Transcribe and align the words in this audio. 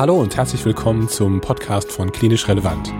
Hallo 0.00 0.18
und 0.18 0.34
herzlich 0.34 0.64
willkommen 0.64 1.10
zum 1.10 1.42
Podcast 1.42 1.92
von 1.92 2.10
Klinisch 2.10 2.48
Relevant. 2.48 2.90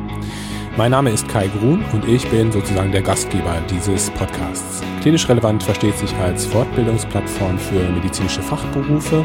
Mein 0.76 0.90
Name 0.90 1.08
ist 1.10 1.26
Kai 1.28 1.48
Grun 1.48 1.82
und 1.94 2.06
ich 2.06 2.28
bin 2.28 2.52
sozusagen 2.52 2.92
der 2.92 3.00
Gastgeber 3.00 3.56
dieses 3.70 4.10
Podcasts. 4.10 4.82
Klinisch 5.00 5.26
Relevant 5.26 5.62
versteht 5.62 5.96
sich 5.96 6.14
als 6.16 6.44
Fortbildungsplattform 6.44 7.58
für 7.58 7.88
medizinische 7.88 8.42
Fachberufe 8.42 9.24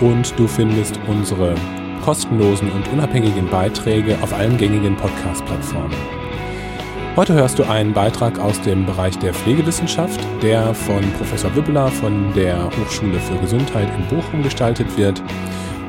und 0.00 0.38
du 0.38 0.46
findest 0.46 1.00
unsere 1.08 1.56
kostenlosen 2.04 2.70
und 2.70 2.86
unabhängigen 2.92 3.48
Beiträge 3.48 4.16
auf 4.22 4.32
allen 4.32 4.56
gängigen 4.56 4.96
Podcast-Plattformen. 4.96 5.96
Heute 7.16 7.34
hörst 7.34 7.58
du 7.58 7.64
einen 7.64 7.92
Beitrag 7.92 8.38
aus 8.38 8.60
dem 8.60 8.86
Bereich 8.86 9.18
der 9.18 9.34
Pflegewissenschaft, 9.34 10.20
der 10.42 10.72
von 10.72 11.02
Professor 11.18 11.52
Wibbeler 11.56 11.88
von 11.88 12.32
der 12.34 12.66
Hochschule 12.66 13.18
für 13.18 13.36
Gesundheit 13.38 13.88
in 13.98 14.16
Bochum 14.16 14.44
gestaltet 14.44 14.96
wird. 14.96 15.20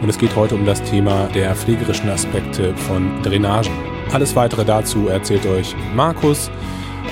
Und 0.06 0.10
es 0.10 0.20
geht 0.20 0.36
heute 0.36 0.54
um 0.54 0.68
das 0.68 0.84
Thema 0.84 1.26
der 1.34 1.56
pflegerischen 1.56 2.12
Aspekte 2.12 2.78
von 2.78 3.24
Drainagen. 3.24 3.72
Alles 4.14 4.36
weitere 4.36 4.64
dazu 4.64 5.08
erzählt 5.08 5.48
euch 5.48 5.76
Markus 5.96 6.52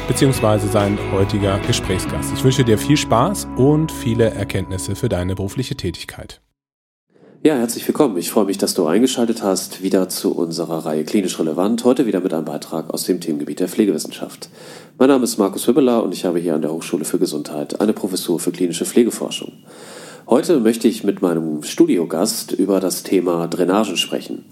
beziehungsweise 0.07 0.67
sein 0.67 0.99
heutiger 1.11 1.57
Gesprächsgast. 1.66 2.31
Ich 2.35 2.43
wünsche 2.43 2.63
dir 2.63 2.77
viel 2.77 2.95
Spaß 2.95 3.47
und 3.57 3.91
viele 3.91 4.29
Erkenntnisse 4.29 4.95
für 4.95 5.09
deine 5.09 5.33
berufliche 5.33 5.75
Tätigkeit. 5.75 6.39
Ja, 7.41 7.55
herzlich 7.55 7.88
willkommen. 7.88 8.16
Ich 8.17 8.29
freue 8.29 8.45
mich, 8.45 8.59
dass 8.59 8.75
du 8.75 8.85
eingeschaltet 8.85 9.41
hast, 9.41 9.81
wieder 9.81 10.07
zu 10.07 10.31
unserer 10.31 10.85
Reihe 10.85 11.03
Klinisch 11.03 11.39
Relevant. 11.39 11.83
Heute 11.85 12.05
wieder 12.05 12.19
mit 12.19 12.31
einem 12.31 12.45
Beitrag 12.45 12.94
aus 12.94 13.05
dem 13.05 13.19
Themengebiet 13.19 13.59
der 13.59 13.69
Pflegewissenschaft. 13.69 14.49
Mein 14.99 15.09
Name 15.09 15.23
ist 15.23 15.39
Markus 15.39 15.66
Hübbeler 15.66 16.03
und 16.03 16.13
ich 16.13 16.25
habe 16.25 16.38
hier 16.38 16.53
an 16.53 16.61
der 16.61 16.71
Hochschule 16.71 17.05
für 17.05 17.17
Gesundheit 17.17 17.81
eine 17.81 17.94
Professur 17.94 18.39
für 18.39 18.52
klinische 18.52 18.85
Pflegeforschung. 18.85 19.52
Heute 20.25 20.61
möchte 20.61 20.87
ich 20.87 21.03
mit 21.03 21.21
meinem 21.21 21.63
Studiogast 21.63 22.53
über 22.53 22.79
das 22.79 23.03
Thema 23.03 23.45
Drainagen 23.47 23.97
sprechen. 23.97 24.45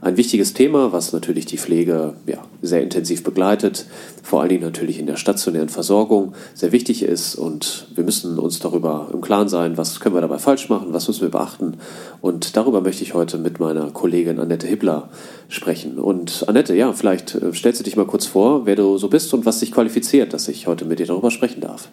Ein 0.00 0.16
wichtiges 0.16 0.54
Thema, 0.54 0.90
was 0.92 1.12
natürlich 1.12 1.44
die 1.44 1.58
Pflege 1.58 2.14
ja, 2.24 2.38
sehr 2.62 2.82
intensiv 2.82 3.24
begleitet, 3.24 3.84
vor 4.22 4.40
allen 4.40 4.48
Dingen 4.48 4.62
natürlich 4.62 4.98
in 4.98 5.06
der 5.06 5.16
stationären 5.16 5.68
Versorgung 5.68 6.32
sehr 6.54 6.72
wichtig 6.72 7.02
ist 7.02 7.34
und 7.34 7.88
wir 7.94 8.04
müssen 8.04 8.38
uns 8.38 8.58
darüber 8.58 9.10
im 9.12 9.20
Klaren 9.20 9.50
sein, 9.50 9.76
was 9.76 10.00
können 10.00 10.14
wir 10.14 10.22
dabei 10.22 10.38
falsch 10.38 10.70
machen, 10.70 10.94
was 10.94 11.08
müssen 11.08 11.22
wir 11.22 11.30
beachten 11.30 11.76
und 12.22 12.56
darüber 12.56 12.80
möchte 12.80 13.02
ich 13.02 13.12
heute 13.12 13.36
mit 13.36 13.60
meiner 13.60 13.90
Kollegin 13.90 14.40
Annette 14.40 14.66
Hibbler 14.66 15.10
sprechen. 15.48 15.98
Und 15.98 16.48
Annette, 16.48 16.74
ja, 16.74 16.94
vielleicht 16.94 17.34
äh, 17.34 17.52
stellst 17.52 17.80
du 17.80 17.84
dich 17.84 17.96
mal 17.96 18.06
kurz 18.06 18.24
vor, 18.24 18.64
wer 18.64 18.76
du 18.76 18.96
so 18.96 19.08
bist 19.08 19.34
und 19.34 19.44
was 19.44 19.60
dich 19.60 19.72
qualifiziert, 19.72 20.32
dass 20.32 20.48
ich 20.48 20.66
heute 20.66 20.86
mit 20.86 21.00
dir 21.00 21.06
darüber 21.06 21.30
sprechen 21.30 21.60
darf. 21.60 21.90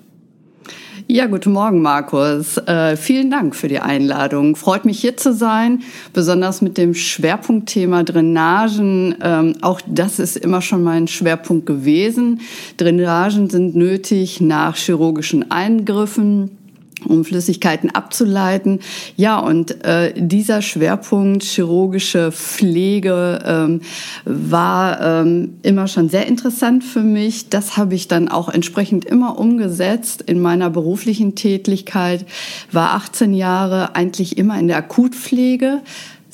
Ja, 1.07 1.27
guten 1.27 1.51
Morgen, 1.51 1.83
Markus. 1.83 2.57
Äh, 2.57 2.97
vielen 2.97 3.29
Dank 3.29 3.55
für 3.55 3.67
die 3.67 3.79
Einladung. 3.79 4.55
Freut 4.55 4.85
mich 4.85 4.99
hier 4.99 5.15
zu 5.15 5.33
sein, 5.33 5.83
besonders 6.13 6.63
mit 6.63 6.79
dem 6.79 6.95
Schwerpunktthema 6.95 8.01
Drainagen. 8.01 9.13
Ähm, 9.21 9.53
auch 9.61 9.81
das 9.85 10.17
ist 10.17 10.35
immer 10.35 10.63
schon 10.63 10.81
mein 10.81 11.07
Schwerpunkt 11.07 11.67
gewesen. 11.67 12.41
Drainagen 12.77 13.51
sind 13.51 13.75
nötig 13.75 14.41
nach 14.41 14.77
chirurgischen 14.77 15.51
Eingriffen 15.51 16.57
um 17.05 17.25
Flüssigkeiten 17.25 17.89
abzuleiten. 17.91 18.79
Ja, 19.15 19.39
und 19.39 19.83
äh, 19.83 20.13
dieser 20.15 20.61
Schwerpunkt 20.61 21.43
chirurgische 21.43 22.31
Pflege 22.31 23.41
ähm, 23.45 23.81
war 24.25 25.01
ähm, 25.01 25.55
immer 25.61 25.87
schon 25.87 26.09
sehr 26.09 26.27
interessant 26.27 26.83
für 26.83 27.01
mich. 27.01 27.49
Das 27.49 27.77
habe 27.77 27.95
ich 27.95 28.07
dann 28.07 28.27
auch 28.29 28.49
entsprechend 28.49 29.05
immer 29.05 29.37
umgesetzt 29.37 30.21
in 30.21 30.39
meiner 30.39 30.69
beruflichen 30.69 31.35
Tätigkeit. 31.35 32.25
War 32.71 32.93
18 32.93 33.33
Jahre 33.33 33.95
eigentlich 33.95 34.37
immer 34.37 34.59
in 34.59 34.67
der 34.67 34.77
Akutpflege 34.77 35.81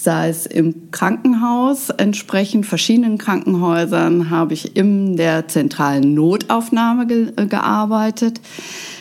sei 0.03 0.29
es 0.29 0.45
im 0.45 0.89
Krankenhaus, 0.91 1.89
entsprechend 1.89 2.65
verschiedenen 2.65 3.17
Krankenhäusern 3.17 4.29
habe 4.29 4.53
ich 4.53 4.75
in 4.75 5.15
der 5.15 5.47
zentralen 5.47 6.15
Notaufnahme 6.15 7.05
ge 7.05 7.33
äh, 7.35 7.45
gearbeitet, 7.45 8.41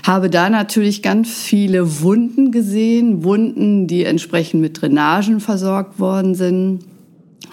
habe 0.03 0.29
da 0.29 0.51
natürlich 0.51 1.03
ganz 1.03 1.31
viele 1.31 2.03
Wunden 2.03 2.53
gesehen, 2.53 3.25
Wunden, 3.25 3.87
die 3.87 4.05
entsprechend 4.05 4.61
mit 4.61 4.81
Drainagen 4.81 5.41
versorgt 5.41 5.99
worden 5.99 6.35
sind 6.35 6.85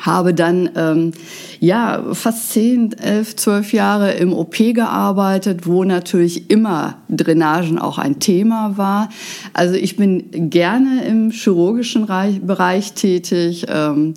habe 0.02 0.34
dann 0.34 0.70
ähm, 0.76 1.12
ja 1.60 2.04
fast 2.14 2.52
zehn, 2.52 2.94
elf, 2.94 3.36
zwölf 3.36 3.74
Jahre 3.74 4.14
im 4.14 4.34
OP 4.34 4.58
gearbeitet, 4.58 5.66
wo 5.66 5.84
natürlich 5.84 6.50
immer 6.50 6.98
Drainagen 7.10 7.80
auch 7.80 7.98
ein 7.98 8.20
Thema 8.20 8.78
war. 8.78 9.10
Also 9.54 9.76
ich 9.76 9.98
bin 9.98 10.50
gerne 10.50 11.04
im 11.06 11.32
chirurgischen 11.32 12.06
Bereich 12.06 12.94
tätig. 12.94 13.66
Ähm, 13.70 14.14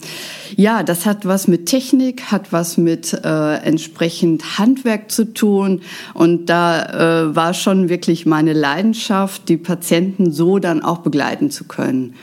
ja, 0.56 0.82
das 0.82 1.06
hat 1.06 1.24
was 1.24 1.48
mit 1.48 1.66
Technik, 1.66 2.30
hat 2.30 2.52
was 2.52 2.76
mit 2.76 3.12
äh, 3.24 3.54
entsprechend 3.56 4.58
Handwerk 4.58 5.10
zu 5.10 5.32
tun 5.32 5.80
und 6.14 6.46
da 6.46 7.28
äh, 7.28 7.36
war 7.36 7.54
schon 7.54 7.88
wirklich 7.88 8.26
meine 8.26 8.52
Leidenschaft, 8.52 9.48
die 9.48 9.56
Patienten 9.56 10.32
so 10.32 10.58
dann 10.58 10.82
auch 10.82 10.98
begleiten 10.98 11.50
zu 11.50 11.64
können. 11.64 12.14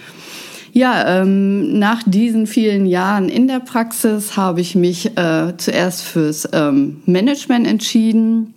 Ja, 0.78 1.22
ähm, 1.22 1.80
nach 1.80 2.04
diesen 2.06 2.46
vielen 2.46 2.86
Jahren 2.86 3.30
in 3.30 3.48
der 3.48 3.60
Praxis 3.60 4.38
habe 4.38 4.62
ich 4.62 4.76
mich 4.76 5.18
äh, 5.18 5.58
zuerst 5.58 6.04
fürs 6.04 6.48
ähm, 6.54 7.02
Management 7.08 7.66
entschieden 7.66 8.54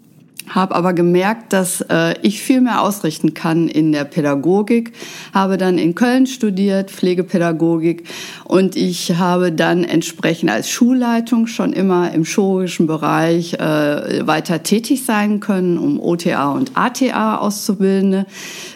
habe 0.51 0.75
aber 0.75 0.93
gemerkt, 0.93 1.53
dass 1.53 1.81
äh, 1.89 2.15
ich 2.23 2.43
viel 2.43 2.61
mehr 2.61 2.83
ausrichten 2.83 3.35
kann 3.35 3.69
in 3.69 3.93
der 3.93 4.05
Pädagogik, 4.05 4.93
habe 5.33 5.57
dann 5.57 5.79
in 5.79 5.95
Köln 5.95 6.27
studiert, 6.27 6.91
Pflegepädagogik 6.91 8.05
und 8.45 8.77
ich 8.77 9.17
habe 9.17 9.53
dann 9.53 9.85
entsprechend 9.85 10.51
als 10.51 10.69
Schulleitung 10.69 11.47
schon 11.47 11.73
immer 11.73 12.13
im 12.13 12.25
chirurgischen 12.25 12.87
Bereich 12.87 13.55
äh, 13.55 14.27
weiter 14.27 14.63
tätig 14.63 15.05
sein 15.05 15.41
können, 15.41 15.79
um 15.79 16.01
OTA 16.01 16.53
und 16.53 16.73
ATA 16.75 17.39
Auszubildende 17.39 18.27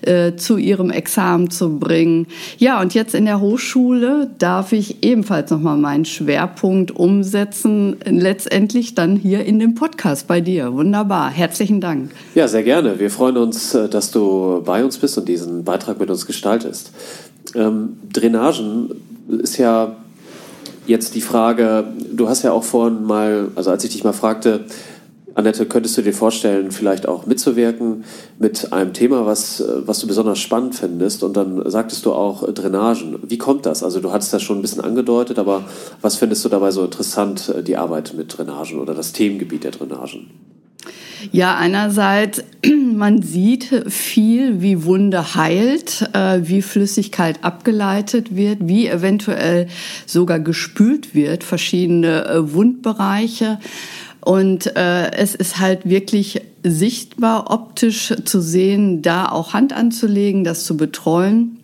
äh, 0.03 0.37
zu 0.37 0.57
ihrem 0.57 0.91
Examen 0.91 1.51
zu 1.51 1.79
bringen. 1.79 2.27
Ja, 2.59 2.81
und 2.81 2.95
jetzt 2.95 3.15
in 3.15 3.25
der 3.25 3.41
Hochschule 3.41 4.31
darf 4.39 4.73
ich 4.73 5.03
ebenfalls 5.03 5.51
nochmal 5.51 5.77
meinen 5.77 6.05
Schwerpunkt 6.05 6.93
umsetzen, 6.93 7.97
letztendlich 8.05 8.95
dann 8.95 9.17
hier 9.17 9.45
in 9.45 9.59
dem 9.59 9.75
Podcast 9.75 10.27
bei 10.27 10.41
dir. 10.41 10.73
Wunderbar. 10.73 11.31
Herzlich 11.31 11.64
herzlichen 11.65 11.81
Dank. 11.81 12.11
Ja, 12.35 12.47
sehr 12.47 12.63
gerne. 12.63 13.01
Wir 13.01 13.11
freuen 13.11 13.39
uns, 13.39 13.75
äh, 13.75 13.89
dass 13.89 14.11
du 14.11 14.63
bei 14.65 14.85
uns 14.85 14.99
bist 14.99 15.17
und 15.17 15.27
diesen 15.27 15.65
Beitrag 15.65 15.99
mit 15.99 16.11
uns 16.11 16.27
gestaltest. 16.27 16.91
Ähm, 17.55 17.97
Drainagen 18.13 18.91
ist 19.43 19.57
ja 19.57 19.97
jetzt 20.87 21.15
die 21.15 21.23
Frage, 21.23 21.85
du 22.13 22.29
hast 22.29 22.43
ja 22.43 22.53
auch 22.53 22.65
vorhin 22.65 23.05
mal, 23.05 23.49
also 23.55 23.71
als 23.71 23.83
ich 23.85 23.93
dich 23.93 24.05
mal 24.05 24.13
fragte, 24.13 24.67
Annette, 25.37 25.65
könntest 25.65 25.97
du 25.97 26.03
dir 26.03 26.13
vorstellen, 26.13 26.71
vielleicht 26.71 27.09
auch 27.09 27.27
mitzuwirken 27.27 28.05
mit 28.39 28.73
einem 28.73 28.93
Thema, 28.93 29.25
was, 29.25 29.61
äh, 29.61 29.87
was 29.87 30.01
du 30.01 30.07
besonders 30.07 30.41
spannend 30.41 30.75
findest? 30.75 31.23
Und 31.23 31.35
dann 31.35 31.63
sagtest 31.71 32.05
du 32.05 32.13
auch 32.13 32.47
äh, 32.47 32.53
Drainagen. 32.53 33.21
Wie 33.23 33.39
kommt 33.39 33.65
das? 33.65 33.83
Also 33.83 34.01
du 34.01 34.13
hattest 34.13 34.35
das 34.35 34.43
schon 34.43 34.59
ein 34.59 34.63
bisschen 34.63 34.85
angedeutet, 34.85 35.39
aber 35.39 35.65
was 36.03 36.17
findest 36.17 36.45
du 36.45 36.51
dabei 36.51 36.71
so 36.73 36.85
interessant, 36.85 37.55
die 37.67 37.79
Arbeit 37.79 38.13
mit 38.15 38.37
Drainagen 38.37 38.79
oder 38.79 38.93
das 38.93 39.13
Themengebiet 39.13 39.65
der 39.65 39.71
Drainagen? 39.71 40.27
Ja, 41.33 41.57
einerseits, 41.57 42.43
man 42.95 43.23
sieht 43.23 43.85
viel, 43.89 44.61
wie 44.61 44.85
Wunde 44.85 45.35
heilt, 45.35 46.09
äh, 46.13 46.41
wie 46.43 46.63
Flüssigkeit 46.63 47.43
abgeleitet 47.43 48.37
wird, 48.37 48.59
wie 48.63 48.89
eventuell 48.89 49.69
sogar 50.07 50.41
gespült 50.41 51.15
wird, 51.15 51.45
verschiedene 51.45 52.27
äh, 52.27 52.53
Wundbereiche. 52.53 53.59
Und 54.21 54.75
äh, 54.77 55.13
es 55.13 55.35
ist 55.35 55.61
halt 55.61 55.89
wirklich 55.89 56.41
sichtbar, 56.63 57.51
optisch 57.51 58.15
zu 58.25 58.41
sehen, 58.41 59.03
da 59.03 59.29
auch 59.29 59.53
Hand 59.53 59.75
anzulegen, 59.75 60.45
das 60.45 60.65
zu 60.65 60.77
betreuen. 60.77 61.59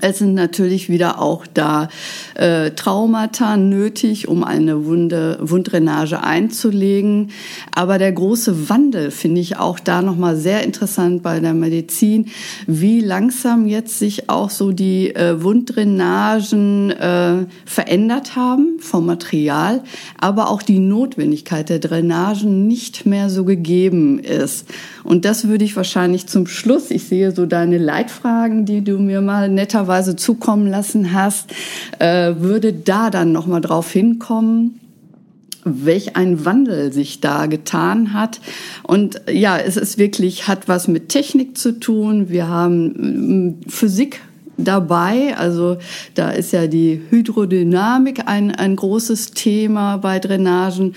Es 0.00 0.18
sind 0.18 0.34
natürlich 0.34 0.88
wieder 0.88 1.20
auch 1.20 1.46
da 1.52 1.88
äh, 2.34 2.70
Traumata 2.70 3.56
nötig, 3.56 4.28
um 4.28 4.44
eine 4.44 4.84
Wunde, 4.86 5.38
Wunddrainage 5.40 6.22
einzulegen. 6.22 7.30
Aber 7.74 7.98
der 7.98 8.12
große 8.12 8.68
Wandel 8.68 9.10
finde 9.10 9.40
ich 9.40 9.56
auch 9.56 9.80
da 9.80 10.00
nochmal 10.00 10.36
sehr 10.36 10.62
interessant 10.62 11.22
bei 11.22 11.40
der 11.40 11.54
Medizin, 11.54 12.26
wie 12.66 13.00
langsam 13.00 13.66
jetzt 13.66 13.98
sich 13.98 14.28
auch 14.30 14.50
so 14.50 14.70
die 14.70 15.14
äh, 15.14 15.42
Wunddrainagen 15.42 16.90
äh, 16.92 17.46
verändert 17.64 18.36
haben 18.36 18.78
vom 18.78 19.06
Material, 19.06 19.82
aber 20.20 20.50
auch 20.50 20.62
die 20.62 20.78
Notwendigkeit 20.78 21.68
der 21.68 21.80
Drainagen 21.80 22.68
nicht 22.68 23.06
mehr 23.06 23.28
so 23.28 23.44
gegeben 23.44 24.18
ist. 24.18 24.66
Und 25.02 25.24
das 25.24 25.48
würde 25.48 25.64
ich 25.64 25.76
wahrscheinlich 25.76 26.26
zum 26.26 26.46
Schluss, 26.46 26.90
ich 26.90 27.04
sehe 27.04 27.32
so 27.32 27.46
deine 27.46 27.78
Leitfragen, 27.78 28.64
die 28.64 28.82
du 28.82 28.98
mir 28.98 29.20
mal 29.20 29.48
netterweise 29.80 30.16
zukommen 30.16 30.66
lassen 30.66 31.12
hast, 31.12 31.52
äh, 31.98 32.34
würde 32.38 32.72
da 32.72 33.10
dann 33.10 33.32
nochmal 33.32 33.60
drauf 33.60 33.90
hinkommen 33.90 34.76
welch 35.62 36.16
ein 36.16 36.46
Wandel 36.46 36.90
sich 36.90 37.20
da 37.20 37.44
getan 37.44 38.14
hat. 38.14 38.40
Und 38.82 39.20
ja, 39.30 39.58
es 39.58 39.76
ist 39.76 39.98
wirklich, 39.98 40.48
hat 40.48 40.68
was 40.68 40.88
mit 40.88 41.10
Technik 41.10 41.58
zu 41.58 41.78
tun. 41.78 42.30
Wir 42.30 42.48
haben 42.48 43.60
Physik 43.68 44.22
dabei. 44.64 45.36
Also 45.36 45.78
da 46.14 46.30
ist 46.30 46.52
ja 46.52 46.66
die 46.66 47.02
Hydrodynamik 47.10 48.22
ein, 48.26 48.54
ein 48.54 48.76
großes 48.76 49.32
Thema 49.32 49.96
bei 49.98 50.18
Drainagen. 50.18 50.94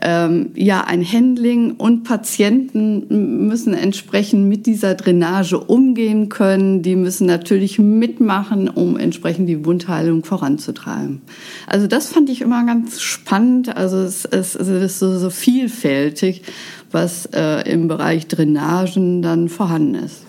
Ähm, 0.00 0.50
ja, 0.54 0.84
ein 0.84 1.04
Handling 1.04 1.72
und 1.72 2.04
Patienten 2.04 3.46
müssen 3.46 3.74
entsprechend 3.74 4.48
mit 4.48 4.66
dieser 4.66 4.94
Drainage 4.94 5.58
umgehen 5.58 6.28
können. 6.28 6.82
Die 6.82 6.96
müssen 6.96 7.26
natürlich 7.26 7.78
mitmachen, 7.78 8.68
um 8.68 8.96
entsprechend 8.96 9.48
die 9.48 9.64
Wundheilung 9.64 10.24
voranzutreiben. 10.24 11.22
Also 11.66 11.86
das 11.86 12.08
fand 12.08 12.30
ich 12.30 12.40
immer 12.40 12.64
ganz 12.66 13.00
spannend. 13.00 13.76
Also 13.76 13.98
es, 13.98 14.24
es, 14.24 14.54
es 14.54 14.68
ist 14.68 14.98
so, 14.98 15.18
so 15.18 15.30
vielfältig, 15.30 16.42
was 16.90 17.26
äh, 17.32 17.68
im 17.70 17.88
Bereich 17.88 18.26
Drainagen 18.28 19.22
dann 19.22 19.48
vorhanden 19.48 19.94
ist. 19.94 20.22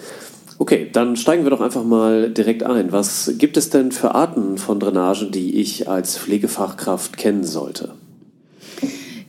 Okay, 0.60 0.90
dann 0.92 1.16
steigen 1.16 1.44
wir 1.44 1.50
doch 1.50 1.62
einfach 1.62 1.84
mal 1.84 2.30
direkt 2.30 2.64
ein. 2.64 2.92
Was 2.92 3.34
gibt 3.38 3.58
es 3.58 3.70
denn 3.70 3.92
für 3.92 4.16
Arten 4.16 4.58
von 4.58 4.80
Drainagen, 4.80 5.32
die 5.32 5.60
ich 5.60 5.90
als 5.90 6.18
Pflegefachkraft 6.18 7.18
kennen 7.18 7.44
sollte? 7.44 7.90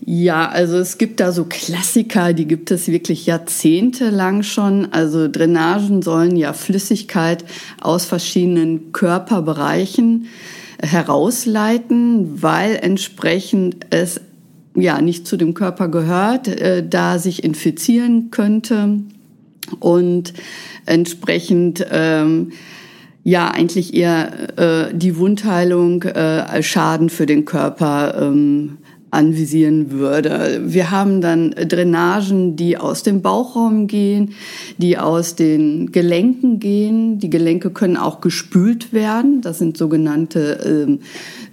Ja, 0.06 0.48
also 0.50 0.76
es 0.76 0.98
gibt 0.98 1.20
da 1.20 1.32
so 1.32 1.46
Klassiker, 1.48 2.34
die 2.34 2.46
gibt 2.46 2.70
es 2.70 2.88
wirklich 2.88 3.24
jahrzehntelang 3.24 4.42
schon. 4.42 4.92
Also 4.92 5.28
Drainagen 5.28 6.02
sollen 6.02 6.36
ja 6.36 6.52
Flüssigkeit 6.52 7.44
aus 7.80 8.04
verschiedenen 8.04 8.92
Körperbereichen 8.92 10.26
herausleiten, 10.82 12.42
weil 12.42 12.76
entsprechend 12.76 13.76
es 13.88 14.20
ja 14.74 15.00
nicht 15.00 15.26
zu 15.26 15.38
dem 15.38 15.54
Körper 15.54 15.88
gehört, 15.88 16.48
äh, 16.48 16.86
da 16.86 17.18
sich 17.18 17.42
infizieren 17.42 18.30
könnte 18.30 18.98
und 19.80 20.32
entsprechend 20.86 21.84
ähm, 21.90 22.52
ja 23.24 23.48
eigentlich 23.48 23.94
eher 23.94 24.58
äh, 24.58 24.94
die 24.94 25.16
Wundheilung 25.16 26.02
äh, 26.02 26.18
als 26.18 26.66
Schaden 26.66 27.08
für 27.08 27.26
den 27.26 27.44
Körper 27.44 28.14
ähm, 28.20 28.78
anvisieren 29.14 29.92
würde. 29.92 30.60
Wir 30.64 30.90
haben 30.90 31.20
dann 31.20 31.52
Drainagen, 31.52 32.56
die 32.56 32.76
aus 32.76 33.04
dem 33.04 33.22
Bauchraum 33.22 33.86
gehen, 33.86 34.34
die 34.76 34.98
aus 34.98 35.36
den 35.36 35.92
Gelenken 35.92 36.58
gehen. 36.58 37.20
Die 37.20 37.30
Gelenke 37.30 37.70
können 37.70 37.96
auch 37.96 38.20
gespült 38.20 38.92
werden. 38.92 39.40
Das 39.40 39.58
sind 39.58 39.76
sogenannte 39.76 40.86
ähm, 40.88 41.00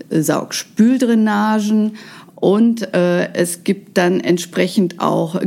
Saugspüldrainagen. 0.10 1.94
Und 2.36 2.94
äh, 2.96 3.31
es 3.34 3.63
gibt 3.63 4.00
dann 4.00 4.19
entsprechend 4.19 5.00
auch 5.00 5.40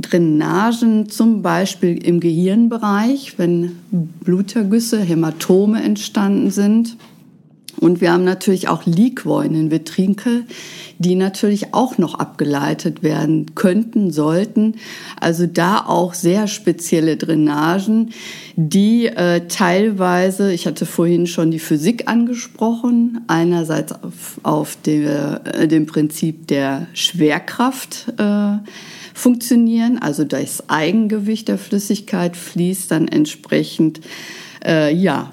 Drainagen, 0.00 1.08
zum 1.08 1.42
Beispiel 1.42 2.02
im 2.04 2.20
Gehirnbereich, 2.20 3.34
wenn 3.38 3.78
Blutergüsse, 3.90 5.00
Hämatome 5.00 5.82
entstanden 5.82 6.50
sind. 6.50 6.96
Und 7.80 8.00
wir 8.00 8.12
haben 8.12 8.24
natürlich 8.24 8.68
auch 8.68 8.86
Liquoinen, 8.86 9.70
Vetrinkel, 9.70 10.44
die 10.98 11.16
natürlich 11.16 11.74
auch 11.74 11.98
noch 11.98 12.14
abgeleitet 12.14 13.02
werden 13.02 13.54
könnten, 13.54 14.12
sollten. 14.12 14.76
Also 15.18 15.46
da 15.46 15.84
auch 15.86 16.14
sehr 16.14 16.46
spezielle 16.46 17.16
Drainagen, 17.16 18.10
die 18.56 19.06
äh, 19.06 19.46
teilweise, 19.48 20.52
ich 20.52 20.66
hatte 20.66 20.86
vorhin 20.86 21.26
schon 21.26 21.50
die 21.50 21.58
Physik 21.58 22.08
angesprochen, 22.08 23.22
einerseits 23.26 23.92
auf, 23.92 24.40
auf 24.42 24.76
der, 24.84 25.42
äh, 25.44 25.68
dem 25.68 25.86
Prinzip 25.86 26.46
der 26.48 26.86
Schwerkraft 26.92 28.12
äh, 28.18 28.58
funktionieren, 29.14 29.98
also 29.98 30.24
das 30.24 30.68
Eigengewicht 30.68 31.48
der 31.48 31.58
Flüssigkeit 31.58 32.36
fließt 32.36 32.90
dann 32.90 33.08
entsprechend 33.08 34.00
äh, 34.64 34.94
ja 34.94 35.30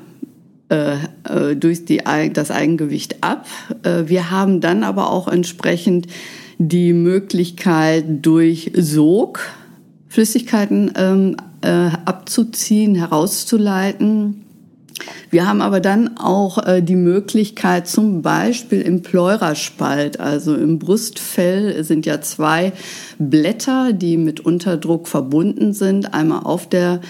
äh, 0.69 0.95
äh, 1.23 1.55
durch 1.55 1.85
die, 1.85 2.01
das 2.33 2.51
Eigengewicht 2.51 3.23
ab. 3.23 3.47
Wir 4.05 4.29
haben 4.29 4.61
dann 4.61 4.83
aber 4.83 5.11
auch 5.11 5.27
entsprechend 5.27 6.07
die 6.57 6.93
Möglichkeit 6.93 8.05
durch 8.21 8.71
Sog 8.75 9.39
Flüssigkeiten 10.09 10.91
ähm, 10.95 11.37
äh, 11.61 11.89
abzuziehen, 12.05 12.95
herauszuleiten. 12.95 14.45
Wir 15.29 15.47
haben 15.47 15.61
aber 15.61 15.79
dann 15.79 16.17
auch 16.17 16.65
äh, 16.65 16.81
die 16.81 16.95
Möglichkeit, 16.95 17.87
zum 17.87 18.21
Beispiel 18.21 18.81
im 18.81 19.01
Pleuraspalt, 19.01 20.19
also 20.19 20.55
im 20.55 20.79
Brustfell, 20.79 21.83
sind 21.83 22.05
ja 22.05 22.21
zwei 22.21 22.73
Blätter, 23.17 23.93
die 23.93 24.17
mit 24.17 24.39
Unterdruck 24.39 25.07
verbunden 25.07 25.73
sind, 25.73 26.13
einmal 26.13 26.43
auf 26.43 26.67
der 26.67 27.01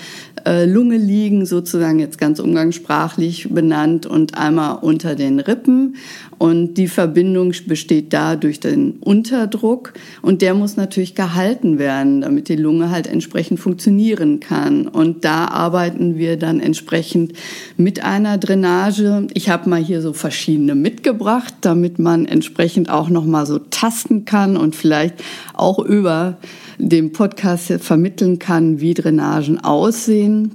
äh, 0.46 0.66
Lunge 0.66 0.98
liegen, 0.98 1.46
sozusagen 1.46 2.00
jetzt 2.00 2.18
ganz 2.18 2.40
umgangssprachlich 2.40 3.50
benannt, 3.50 4.06
und 4.06 4.38
einmal 4.38 4.80
unter 4.82 5.16
den 5.16 5.40
Rippen. 5.40 5.96
Und 6.40 6.76
die 6.76 6.88
Verbindung 6.88 7.54
besteht 7.68 8.14
da 8.14 8.38
durch 8.38 8.62
den 8.62 8.94
Unterdruck 9.02 9.94
und 10.22 10.42
der 10.42 10.54
muss 10.54 10.78
natürlich 10.78 11.14
gehalten 11.14 11.78
werden, 11.80 12.22
damit 12.22 12.48
die 12.48 12.56
Lunge 12.56 12.92
halt 12.92 13.08
entsprechend 13.08 13.60
funktionieren 13.60 14.40
kann. 14.40 14.88
Und 14.88 15.26
da 15.26 15.50
arbeiten 15.50 16.18
wir 16.18 16.38
dann 16.38 16.62
entsprechend 16.62 17.34
mit 17.76 18.06
einer 18.06 18.38
Drainage. 18.38 19.28
Ich 19.34 19.50
habe 19.50 19.70
mal 19.70 19.84
hier 19.84 20.02
so 20.02 20.14
verschiedene 20.14 20.76
mitgebracht, 20.76 21.54
damit 21.60 22.00
man 22.00 22.26
entsprechend 22.26 22.90
auch 22.90 23.10
noch 23.10 23.26
mal 23.26 23.46
so 23.46 23.60
tasten 23.60 24.24
kann 24.24 24.56
und 24.56 24.78
vielleicht 24.78 25.16
auch 25.54 25.78
über 25.78 26.38
dem 26.78 27.12
Podcast 27.12 27.74
vermitteln 27.80 28.40
kann, 28.40 28.80
wie 28.80 28.94
Drainagen 28.94 29.60
aussehen. 29.60 30.52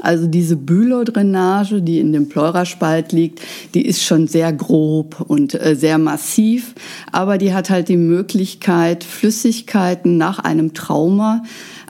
Also 0.00 0.26
diese 0.26 0.56
Bülow-Drainage, 0.56 1.82
die 1.82 2.00
in 2.00 2.12
dem 2.12 2.28
Pleuraspalt 2.28 3.12
liegt, 3.12 3.40
die 3.74 3.86
ist 3.86 4.02
schon 4.02 4.28
sehr 4.28 4.52
grob 4.52 5.24
und 5.26 5.54
äh, 5.54 5.74
sehr 5.74 5.98
massiv, 5.98 6.74
aber 7.12 7.38
die 7.38 7.54
hat 7.54 7.70
halt 7.70 7.88
die 7.88 7.96
Möglichkeit, 7.96 9.04
Flüssigkeiten 9.04 10.16
nach 10.16 10.38
einem 10.38 10.74
Trauma 10.74 11.42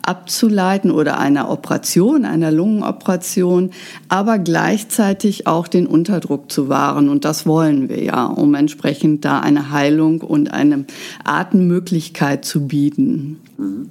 abzuleiten 0.06 0.91
oder 0.91 1.19
einer 1.19 1.50
Operation, 1.50 2.25
einer 2.25 2.53
Lungenoperation, 2.53 3.70
aber 4.08 4.38
gleichzeitig 4.38 5.47
auch 5.47 5.69
den 5.69 5.87
Unterdruck 5.87 6.50
zu 6.50 6.69
wahren. 6.69 7.08
Und 7.08 7.25
das 7.25 7.44
wollen 7.44 7.88
wir 7.88 8.03
ja, 8.03 8.26
um 8.26 8.55
entsprechend 8.55 9.25
da 9.25 9.41
eine 9.41 9.70
Heilung 9.70 10.20
und 10.20 10.53
eine 10.53 10.85
Atemmöglichkeit 11.25 12.44
zu 12.44 12.69
bieten. 12.69 13.41
Mhm. 13.58 13.91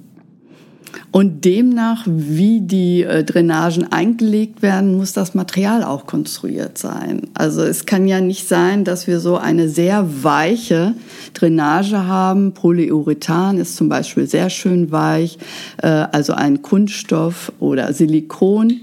Und 1.10 1.44
demnach, 1.44 2.04
wie 2.06 2.60
die 2.60 3.02
äh, 3.02 3.24
Drainagen 3.24 3.90
eingelegt 3.90 4.62
werden, 4.62 4.96
muss 4.96 5.12
das 5.12 5.34
Material 5.34 5.82
auch 5.82 6.06
konstruiert 6.06 6.78
sein. 6.78 7.22
Also 7.34 7.62
es 7.62 7.86
kann 7.86 8.06
ja 8.06 8.20
nicht 8.20 8.48
sein, 8.48 8.84
dass 8.84 9.06
wir 9.06 9.20
so 9.20 9.36
eine 9.36 9.68
sehr 9.68 10.22
weiche 10.22 10.94
Drainage 11.34 12.06
haben. 12.06 12.52
Polyurethan 12.52 13.58
ist 13.58 13.76
zum 13.76 13.88
Beispiel 13.88 14.26
sehr 14.26 14.50
schön 14.50 14.90
weich, 14.92 15.38
äh, 15.82 15.86
also 15.86 16.32
ein 16.34 16.62
Kunststoff 16.62 17.52
oder 17.60 17.92
Silikon. 17.92 18.80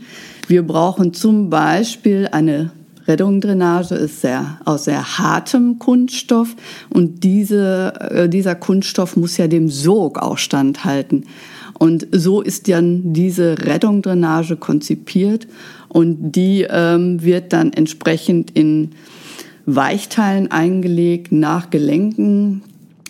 Wir 0.48 0.64
brauchen 0.66 1.14
zum 1.14 1.50
Beispiel 1.50 2.28
eine 2.32 2.72
Rettungsdrainage 3.08 3.96
ist 3.96 4.22
sehr, 4.22 4.60
aus 4.66 4.86
sehr 4.86 5.18
hartem 5.18 5.78
Kunststoff 5.80 6.56
und 6.90 7.24
diese, 7.24 7.94
äh, 8.00 8.30
dieser 8.30 8.56
Kunststoff 8.56 9.18
muss 9.18 9.38
ja 9.38 9.48
dem 9.48 9.70
Sog 9.70 10.20
auch 10.20 10.38
standhalten. 10.38 11.26
Und 11.84 12.08
so 12.14 12.40
ist 12.40 12.70
dann 12.70 13.12
diese 13.12 13.58
Rettungsdrainage 13.60 14.56
konzipiert 14.56 15.48
und 15.90 16.32
die 16.32 16.66
ähm, 16.70 17.22
wird 17.22 17.52
dann 17.52 17.74
entsprechend 17.74 18.52
in 18.52 18.92
Weichteilen 19.66 20.50
eingelegt 20.50 21.34
nach 21.34 21.72
Gelenken, 21.72 22.62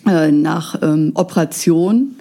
äh, 0.08 0.32
nach 0.32 0.82
ähm, 0.82 1.12
Operation, 1.14 2.16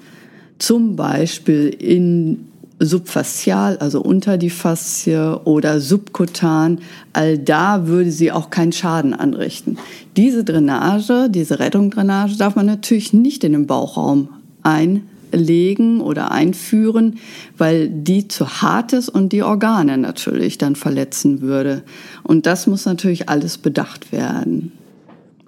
zum 0.60 0.96
Beispiel 0.96 1.70
in 1.70 2.46
subfaszial, 2.78 3.78
also 3.78 4.00
unter 4.04 4.38
die 4.38 4.52
Faszie 4.52 5.40
oder 5.46 5.80
subkutan, 5.80 6.82
all 7.14 7.40
da 7.40 7.88
würde 7.88 8.12
sie 8.12 8.32
auch 8.32 8.52
keinen 8.52 8.74
Schaden 8.74 9.16
anrichten. 9.16 9.80
Diese 10.18 10.44
Drainage, 10.44 11.30
diese 11.32 11.58
Rettungsdrainage 11.58 12.38
darf 12.38 12.56
man 12.56 12.68
natürlich 12.68 13.12
nicht 13.12 13.44
in 13.44 13.54
den 13.54 13.66
Bauchraum 13.66 14.30
ein 14.62 15.10
legen 15.34 16.02
oder 16.02 16.32
einführen, 16.32 17.20
weil 17.58 17.90
die 17.90 18.28
zu 18.28 18.62
hart 18.62 18.94
ist 18.94 19.10
und 19.10 19.34
die 19.34 19.44
Organe 19.44 19.98
natürlich 19.98 20.58
dann 20.58 20.76
verletzen 20.76 21.42
würde. 21.42 21.84
Und 22.24 22.46
das 22.46 22.68
muss 22.68 22.86
natürlich 22.86 23.30
alles 23.30 23.58
bedacht 23.58 24.12
werden. 24.12 24.72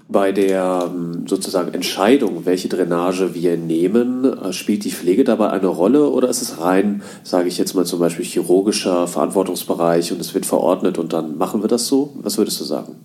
Bei 0.08 0.32
der 0.32 0.92
ähm, 0.94 1.26
sozusagen 1.28 1.74
Entscheidung, 1.74 2.46
welche 2.46 2.70
Drainage 2.70 3.34
wir 3.34 3.58
nehmen, 3.58 4.24
äh, 4.24 4.54
spielt 4.54 4.84
die 4.86 4.92
Pflege 4.92 5.24
dabei 5.24 5.50
eine 5.50 5.68
Rolle 5.68 6.10
oder 6.10 6.30
ist 6.30 6.44
es 6.44 6.62
rein, 6.62 7.02
sage 7.24 7.48
ich 7.48 7.58
jetzt 7.58 7.74
mal 7.74 7.86
zum 7.86 8.00
Beispiel 8.00 8.24
chirurgischer 8.24 9.08
Verantwortungsbereich 9.08 10.12
und 10.12 10.22
es 10.22 10.36
wird 10.36 10.46
verordnet 10.46 11.00
und 11.00 11.12
dann 11.12 11.40
machen 11.40 11.64
wir 11.64 11.68
das 11.68 11.88
so? 11.88 12.14
Was 12.22 12.38
würdest 12.38 12.60
du 12.60 12.66
sagen? 12.66 12.98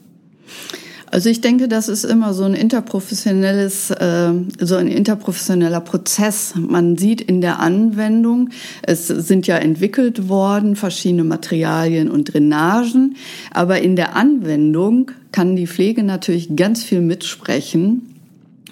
Also 1.11 1.29
ich 1.29 1.41
denke, 1.41 1.67
das 1.67 1.89
ist 1.89 2.05
immer 2.05 2.35
so 2.35 2.45
ein 2.45 2.55
interprofessionelles, 2.55 3.91
äh, 3.91 4.33
so 4.61 4.77
ein 4.77 4.87
interprofessioneller 4.87 5.81
Prozess. 5.81 6.55
Man 6.57 6.97
sieht 6.97 7.21
in 7.21 7.41
der 7.41 7.59
Anwendung, 7.59 8.51
es 8.83 9.09
sind 9.09 9.49
ja 9.49 9.57
entwickelt 9.57 10.29
worden 10.29 10.77
verschiedene 10.77 11.25
Materialien 11.25 12.11
und 12.11 12.33
Drainagen, 12.33 13.17
aber 13.51 13.81
in 13.81 13.97
der 13.97 14.15
Anwendung 14.15 15.11
kann 15.33 15.57
die 15.57 15.67
Pflege 15.67 16.05
natürlich 16.05 16.55
ganz 16.55 16.85
viel 16.85 17.01
mitsprechen 17.01 18.10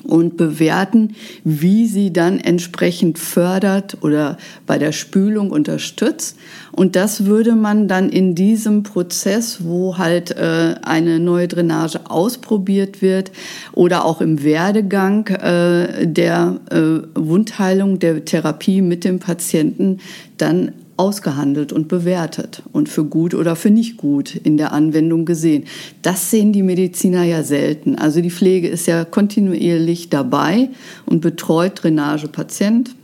und 0.04 0.36
bewerten, 0.36 1.14
wie 1.44 1.86
sie 1.86 2.12
dann 2.12 2.40
entsprechend 2.40 3.18
fördert 3.18 3.98
oder 4.02 4.38
bei 4.66 4.78
der 4.78 4.92
Spülung 4.92 5.50
unterstützt. 5.50 6.36
Und 6.72 6.96
das 6.96 7.24
würde 7.24 7.54
man 7.54 7.88
dann 7.88 8.08
in 8.08 8.34
diesem 8.34 8.82
Prozess, 8.82 9.64
wo 9.64 9.98
halt 9.98 10.30
äh, 10.36 10.76
eine 10.82 11.18
neue 11.18 11.48
Drainage 11.48 12.00
ausprobiert 12.08 13.02
wird 13.02 13.32
oder 13.72 14.04
auch 14.04 14.20
im 14.20 14.44
Werdegang 14.44 15.26
äh, 15.26 16.06
der 16.06 16.60
äh, 16.70 17.00
Wundheilung, 17.14 17.98
der 17.98 18.24
Therapie 18.24 18.82
mit 18.82 19.04
dem 19.04 19.18
Patienten 19.18 19.98
dann 20.36 20.72
ausgehandelt 20.98 21.72
und 21.72 21.88
bewertet 21.88 22.62
und 22.72 22.88
für 22.88 23.04
gut 23.04 23.34
oder 23.34 23.56
für 23.56 23.70
nicht 23.70 23.96
gut 23.96 24.34
in 24.34 24.56
der 24.56 24.72
Anwendung 24.72 25.24
gesehen. 25.24 25.64
Das 26.02 26.30
sehen 26.30 26.52
die 26.52 26.62
Mediziner 26.62 27.22
ja 27.22 27.42
selten. 27.42 27.94
Also 27.94 28.20
die 28.20 28.30
Pflege 28.30 28.68
ist 28.68 28.86
ja 28.86 29.04
kontinuierlich 29.04 30.10
dabei 30.10 30.70
und 31.06 31.20
betreut 31.20 31.82
Drainage-Patient 31.82 32.94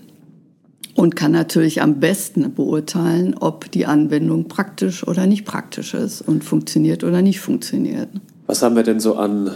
und 0.94 1.16
kann 1.16 1.32
natürlich 1.32 1.82
am 1.82 2.00
besten 2.00 2.54
beurteilen, 2.54 3.34
ob 3.38 3.70
die 3.70 3.86
Anwendung 3.86 4.48
praktisch 4.48 5.06
oder 5.06 5.26
nicht 5.26 5.44
praktisch 5.44 5.94
ist 5.94 6.20
und 6.20 6.44
funktioniert 6.44 7.04
oder 7.04 7.22
nicht 7.22 7.40
funktioniert. 7.40 8.08
Was 8.46 8.62
haben 8.62 8.76
wir 8.76 8.82
denn 8.82 9.00
so 9.00 9.16
an 9.16 9.50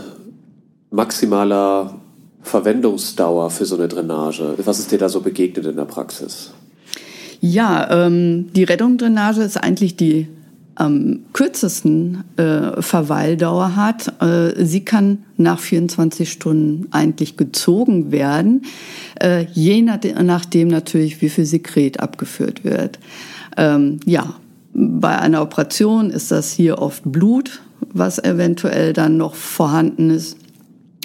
maximaler 0.90 1.94
Verwendungsdauer 2.42 3.50
für 3.50 3.66
so 3.66 3.76
eine 3.76 3.88
Drainage? 3.88 4.54
Was 4.64 4.78
ist 4.78 4.90
dir 4.90 4.98
da 4.98 5.08
so 5.08 5.20
begegnet 5.20 5.66
in 5.66 5.76
der 5.76 5.84
Praxis? 5.84 6.52
Ja, 7.40 8.06
ähm, 8.06 8.52
die 8.52 8.64
Rettungsdrainage 8.64 9.42
ist 9.42 9.56
eigentlich 9.56 9.96
die 9.96 10.28
am 10.78 11.20
kürzesten 11.32 12.22
äh, 12.36 12.80
Verweildauer 12.80 13.74
hat. 13.74 14.22
Äh, 14.22 14.64
sie 14.64 14.84
kann 14.84 15.24
nach 15.36 15.58
24 15.58 16.30
Stunden 16.30 16.86
eigentlich 16.92 17.36
gezogen 17.36 18.12
werden, 18.12 18.62
äh, 19.20 19.46
je 19.52 19.82
nach, 19.82 19.98
nachdem 20.22 20.68
natürlich, 20.68 21.20
wie 21.20 21.28
viel 21.28 21.46
Sekret 21.46 21.98
abgeführt 21.98 22.62
wird. 22.64 23.00
Ähm, 23.56 23.98
ja, 24.04 24.34
bei 24.72 25.18
einer 25.18 25.42
Operation 25.42 26.10
ist 26.10 26.30
das 26.30 26.52
hier 26.52 26.78
oft 26.78 27.02
Blut, 27.04 27.60
was 27.92 28.22
eventuell 28.22 28.92
dann 28.92 29.16
noch 29.16 29.34
vorhanden 29.34 30.10
ist 30.10 30.36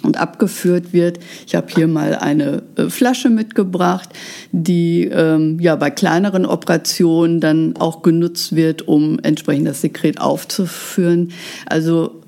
und 0.04 0.18
abgeführt 0.18 0.94
wird. 0.94 1.20
Ich 1.48 1.56
habe 1.56 1.68
hier 1.74 1.88
mal 1.88 2.16
eine 2.16 2.64
äh, 2.76 2.90
Flasche 2.90 3.30
mitgebracht, 3.30 4.10
die 4.52 5.06
ähm, 5.06 5.60
ja 5.60 5.76
bei 5.76 5.90
kleineren 5.90 6.46
Operationen 6.46 7.40
dann 7.40 7.76
auch 7.78 8.02
genutzt 8.02 8.56
wird, 8.56 8.88
um 8.88 9.20
entsprechend 9.20 9.68
das 9.68 9.82
Sekret 9.82 10.20
aufzuführen. 10.22 11.32
Also 11.66 12.22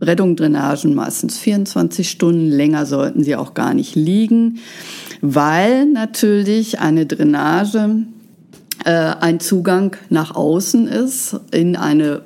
Rettungsdrainagen 0.00 0.94
meistens 0.94 1.38
24 1.38 2.10
Stunden, 2.10 2.48
länger 2.48 2.86
sollten 2.86 3.22
sie 3.22 3.36
auch 3.36 3.54
gar 3.54 3.72
nicht 3.72 3.94
liegen, 3.94 4.58
weil 5.20 5.86
natürlich 5.86 6.80
eine 6.80 7.06
Drainage 7.06 8.04
äh, 8.84 8.90
ein 8.90 9.38
Zugang 9.38 9.96
nach 10.10 10.34
außen 10.34 10.88
ist 10.88 11.36
in 11.52 11.76
eine 11.76 12.22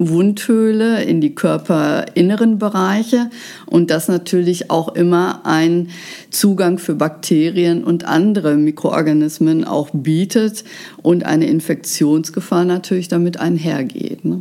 Wundhöhle, 0.00 1.04
in 1.04 1.20
die 1.20 1.34
körperinneren 1.34 2.58
Bereiche 2.58 3.28
und 3.66 3.90
das 3.90 4.08
natürlich 4.08 4.70
auch 4.70 4.94
immer 4.94 5.42
ein 5.44 5.90
Zugang 6.30 6.78
für 6.78 6.94
Bakterien 6.94 7.84
und 7.84 8.06
andere 8.06 8.56
Mikroorganismen 8.56 9.64
auch 9.64 9.90
bietet 9.92 10.64
und 11.02 11.26
eine 11.26 11.46
Infektionsgefahr 11.46 12.64
natürlich 12.64 13.08
damit 13.08 13.38
einhergeht. 13.38 14.24
Ne? 14.24 14.40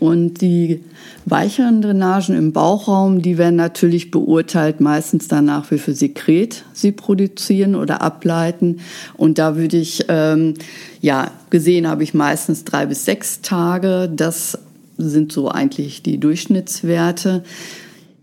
Und 0.00 0.40
die 0.40 0.80
weicheren 1.26 1.82
Drainagen 1.82 2.34
im 2.34 2.52
Bauchraum, 2.52 3.20
die 3.20 3.36
werden 3.36 3.56
natürlich 3.56 4.10
beurteilt 4.10 4.80
meistens 4.80 5.28
danach, 5.28 5.70
wie 5.70 5.78
viel 5.78 5.94
Sekret 5.94 6.64
sie 6.72 6.90
produzieren 6.90 7.74
oder 7.74 8.00
ableiten. 8.00 8.80
Und 9.18 9.38
da 9.38 9.56
würde 9.56 9.76
ich, 9.76 10.06
ähm, 10.08 10.54
ja, 11.02 11.30
gesehen 11.50 11.86
habe 11.86 12.02
ich 12.02 12.14
meistens 12.14 12.64
drei 12.64 12.86
bis 12.86 13.04
sechs 13.04 13.42
Tage. 13.42 14.10
Das 14.12 14.58
sind 14.96 15.32
so 15.32 15.50
eigentlich 15.50 16.02
die 16.02 16.18
Durchschnittswerte. 16.18 17.44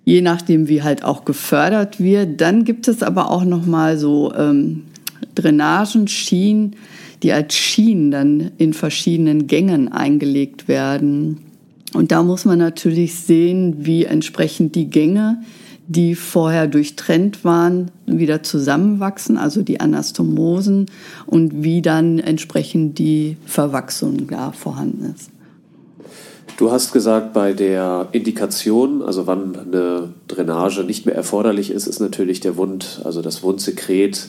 Je 0.04 0.22
nachdem, 0.22 0.68
wie 0.68 0.82
halt 0.82 1.04
auch 1.04 1.26
gefördert 1.26 2.00
wird. 2.00 2.42
Dann 2.42 2.66
gibt 2.66 2.88
es 2.88 3.04
aber 3.04 3.30
auch 3.30 3.44
noch 3.44 3.68
mal 3.68 4.00
so 4.00 4.34
ähm, 4.34 4.84
Drainagen, 5.36 6.08
Schienen, 6.08 6.76
die 7.22 7.34
als 7.34 7.56
Schienen 7.56 8.10
dann 8.10 8.52
in 8.58 8.74
verschiedenen 8.74 9.46
Gängen 9.46 9.92
eingelegt 9.92 10.68
werden. 10.68 11.47
Und 11.94 12.12
da 12.12 12.24
muss 12.24 12.46
man 12.46 12.60
natürlich 12.60 13.16
sehen, 13.16 13.86
wie 13.86 14.06
entsprechend 14.06 14.76
die 14.76 14.90
Gänge, 14.90 15.42
die 15.88 16.16
vorher 16.16 16.68
durchtrennt 16.68 17.46
waren, 17.46 17.92
wieder 18.06 18.44
zusammenwachsen, 18.44 19.38
also 19.38 19.62
die 19.62 19.80
Anastomosen 19.80 20.88
und 21.26 21.64
wie 21.64 21.82
dann 21.82 22.20
entsprechend 22.20 23.00
die 23.00 23.38
Verwachsung 23.46 24.28
da 24.28 24.52
vorhanden 24.52 25.14
ist. 25.16 25.32
Du 26.58 26.72
hast 26.72 26.92
gesagt, 26.92 27.34
bei 27.34 27.54
der 27.54 28.08
Indikation, 28.12 29.04
also 29.04 29.28
wann 29.28 29.56
eine 29.56 30.10
Drainage 30.28 30.84
nicht 30.84 31.06
mehr 31.06 31.16
erforderlich 31.16 31.70
ist, 31.70 31.86
ist 31.86 32.00
natürlich 32.00 32.40
der 32.40 32.58
Wund, 32.58 33.02
also 33.06 33.22
das 33.22 33.44
Wundsekret, 33.44 34.28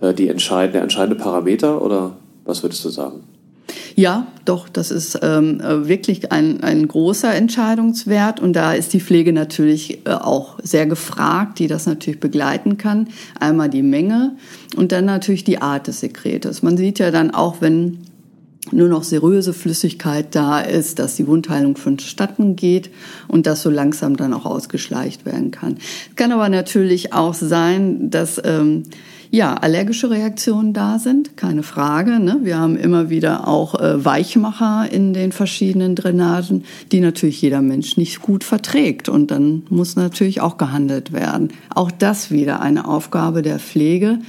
äh, 0.00 0.14
die 0.14 0.28
entscheidende, 0.28 0.72
der 0.72 0.82
entscheidende 0.82 1.22
Parameter 1.22 1.82
oder 1.82 2.16
was 2.46 2.62
würdest 2.62 2.84
du 2.84 2.88
sagen? 2.88 3.24
Ja, 3.98 4.26
doch, 4.44 4.68
das 4.68 4.90
ist 4.90 5.18
ähm, 5.22 5.58
wirklich 5.62 6.30
ein, 6.30 6.62
ein 6.62 6.86
großer 6.86 7.34
Entscheidungswert 7.34 8.40
und 8.40 8.52
da 8.52 8.74
ist 8.74 8.92
die 8.92 9.00
Pflege 9.00 9.32
natürlich 9.32 10.06
äh, 10.06 10.10
auch 10.10 10.58
sehr 10.62 10.84
gefragt, 10.84 11.58
die 11.58 11.66
das 11.66 11.86
natürlich 11.86 12.20
begleiten 12.20 12.76
kann. 12.76 13.08
Einmal 13.40 13.70
die 13.70 13.82
Menge 13.82 14.36
und 14.76 14.92
dann 14.92 15.06
natürlich 15.06 15.44
die 15.44 15.62
Art 15.62 15.86
des 15.86 16.00
Sekretes. 16.00 16.62
Man 16.62 16.76
sieht 16.76 16.98
ja 16.98 17.10
dann 17.10 17.30
auch, 17.30 17.62
wenn 17.62 18.00
nur 18.70 18.88
noch 18.88 19.02
seröse 19.02 19.54
Flüssigkeit 19.54 20.34
da 20.34 20.60
ist, 20.60 20.98
dass 20.98 21.16
die 21.16 21.26
Wundheilung 21.26 21.78
vonstatten 21.78 22.54
geht 22.54 22.90
und 23.28 23.46
das 23.46 23.62
so 23.62 23.70
langsam 23.70 24.18
dann 24.18 24.34
auch 24.34 24.44
ausgeschleicht 24.44 25.24
werden 25.24 25.52
kann. 25.52 25.78
Es 26.10 26.16
kann 26.16 26.32
aber 26.32 26.50
natürlich 26.50 27.14
auch 27.14 27.32
sein, 27.32 28.10
dass 28.10 28.42
ähm, 28.44 28.82
ja, 29.36 29.52
allergische 29.52 30.08
Reaktionen 30.08 30.72
da 30.72 30.98
sind, 30.98 31.36
keine 31.36 31.62
Frage. 31.62 32.18
Ne? 32.18 32.40
Wir 32.42 32.58
haben 32.58 32.74
immer 32.74 33.10
wieder 33.10 33.46
auch 33.46 33.78
äh, 33.78 34.02
Weichmacher 34.02 34.90
in 34.90 35.12
den 35.12 35.30
verschiedenen 35.30 35.94
Drainagen, 35.94 36.64
die 36.90 37.00
natürlich 37.00 37.42
jeder 37.42 37.60
Mensch 37.60 37.98
nicht 37.98 38.22
gut 38.22 38.44
verträgt. 38.44 39.10
Und 39.10 39.30
dann 39.30 39.64
muss 39.68 39.94
natürlich 39.94 40.40
auch 40.40 40.56
gehandelt 40.56 41.12
werden. 41.12 41.50
Auch 41.74 41.90
das 41.90 42.30
wieder 42.30 42.62
eine 42.62 42.88
Aufgabe 42.88 43.42
der 43.42 43.58
Pflege, 43.58 44.20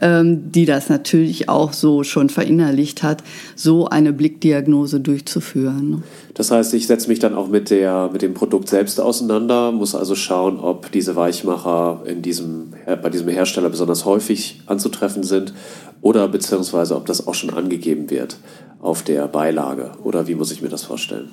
ähm, 0.00 0.50
die 0.50 0.64
das 0.64 0.88
natürlich 0.88 1.50
auch 1.50 1.74
so 1.74 2.02
schon 2.02 2.30
verinnerlicht 2.30 3.02
hat, 3.02 3.22
so 3.54 3.88
eine 3.88 4.14
Blickdiagnose 4.14 4.98
durchzuführen. 4.98 6.04
Das 6.32 6.50
heißt, 6.50 6.72
ich 6.72 6.86
setze 6.86 7.08
mich 7.08 7.18
dann 7.18 7.34
auch 7.34 7.48
mit, 7.48 7.68
der, 7.68 8.08
mit 8.12 8.22
dem 8.22 8.32
Produkt 8.32 8.68
selbst 8.70 8.98
auseinander, 8.98 9.72
muss 9.72 9.94
also 9.94 10.14
schauen, 10.14 10.58
ob 10.58 10.90
diese 10.90 11.16
Weichmacher 11.16 12.02
in 12.06 12.22
diesem, 12.22 12.72
bei 12.86 13.10
diesem 13.10 13.28
Hersteller 13.28 13.68
besonders 13.68 14.06
häufig 14.06 14.53
anzutreffen 14.66 15.22
sind 15.22 15.54
oder 16.00 16.28
beziehungsweise 16.28 16.96
ob 16.96 17.06
das 17.06 17.26
auch 17.26 17.34
schon 17.34 17.50
angegeben 17.50 18.10
wird 18.10 18.38
auf 18.80 19.02
der 19.02 19.26
Beilage 19.28 19.92
oder 20.02 20.26
wie 20.28 20.34
muss 20.34 20.52
ich 20.52 20.62
mir 20.62 20.68
das 20.68 20.84
vorstellen? 20.84 21.32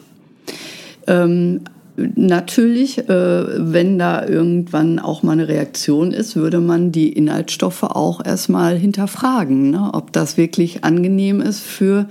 Ähm, 1.08 1.62
Natürlich, 1.98 3.10
äh, 3.10 3.74
wenn 3.74 4.00
da 4.00 4.26
irgendwann 4.26 4.98
auch 4.98 5.24
mal 5.24 5.34
eine 5.34 5.48
Reaktion 5.48 6.12
ist, 6.12 6.36
würde 6.36 6.60
man 6.60 6.92
die 6.92 7.12
Inhaltsstoffe 7.12 7.84
auch 7.84 8.26
erstmal 8.26 8.78
hinterfragen, 8.78 9.72
ne? 9.72 9.90
ob 9.94 10.14
das 10.14 10.38
wirklich 10.38 10.84
angenehm 10.86 11.42
ist 11.42 11.60
für 11.60 12.08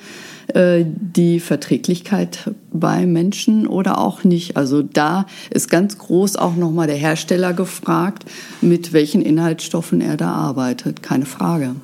die 0.54 1.40
Verträglichkeit 1.40 2.50
bei 2.72 3.06
Menschen 3.06 3.66
oder 3.66 3.98
auch 3.98 4.24
nicht. 4.24 4.56
Also 4.56 4.82
da 4.82 5.26
ist 5.50 5.70
ganz 5.70 5.98
groß 5.98 6.36
auch 6.36 6.56
nochmal 6.56 6.86
der 6.86 6.96
Hersteller 6.96 7.52
gefragt, 7.52 8.24
mit 8.60 8.92
welchen 8.92 9.22
Inhaltsstoffen 9.22 10.00
er 10.00 10.16
da 10.16 10.32
arbeitet. 10.32 11.02
Keine 11.02 11.26
Frage. 11.26 11.76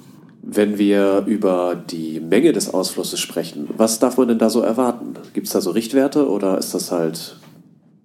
Wenn 0.42 0.78
wir 0.78 1.24
über 1.26 1.74
die 1.74 2.20
Menge 2.20 2.52
des 2.52 2.72
Ausflusses 2.72 3.18
sprechen, 3.18 3.68
was 3.76 3.98
darf 3.98 4.16
man 4.16 4.28
denn 4.28 4.38
da 4.38 4.48
so 4.48 4.60
erwarten? 4.60 5.14
Gibt 5.32 5.48
es 5.48 5.52
da 5.52 5.60
so 5.60 5.70
Richtwerte 5.70 6.28
oder 6.28 6.56
ist 6.58 6.72
das 6.72 6.92
halt 6.92 7.36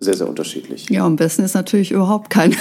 sehr, 0.01 0.15
sehr 0.17 0.27
unterschiedlich? 0.27 0.89
Ja, 0.89 1.05
am 1.05 1.15
besten 1.15 1.43
ist 1.43 1.53
natürlich 1.53 1.91
überhaupt 1.91 2.31
keine 2.31 2.55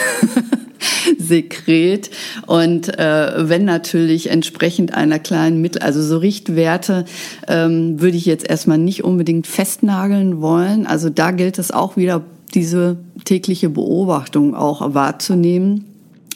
Sekret. 1.19 2.11
Und 2.47 2.99
äh, 2.99 3.49
wenn 3.49 3.65
natürlich 3.65 4.31
entsprechend 4.31 4.95
einer 4.95 5.19
kleinen 5.19 5.61
Mittel, 5.61 5.81
also 5.83 6.03
so 6.03 6.19
Richtwerte, 6.19 7.07
ähm, 7.49 8.01
würde 8.01 8.19
ich 8.19 8.27
jetzt 8.27 8.49
erstmal 8.49 8.79
nicht 8.79 9.05
unbedingt 9.05 9.47
festnageln 9.47 10.43
wollen. 10.43 10.87
Also 10.87 11.09
da 11.09 11.31
gilt 11.31 11.59
es 11.59 11.71
auch 11.71 11.97
wieder, 11.97 12.23
diese 12.55 12.99
tägliche 13.25 13.71
Beobachtung 13.71 14.55
auch 14.55 14.95
wahrzunehmen. 14.95 15.87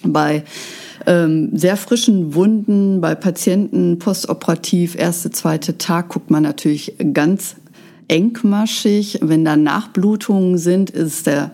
Bei 0.05 0.45
ähm, 1.07 1.51
sehr 1.55 1.77
frischen 1.77 2.35
Wunden, 2.35 3.03
bei 3.03 3.15
Patienten 3.15 3.99
postoperativ, 3.99 4.97
erste, 4.97 5.31
zweite 5.31 5.77
Tag, 5.77 6.09
guckt 6.09 6.31
man 6.31 6.43
natürlich 6.43 6.95
ganz 7.13 7.57
engmaschig. 8.09 9.19
Wenn 9.23 9.45
da 9.45 9.57
Nachblutungen 9.57 10.59
sind, 10.59 10.91
ist 10.91 11.27
der 11.27 11.53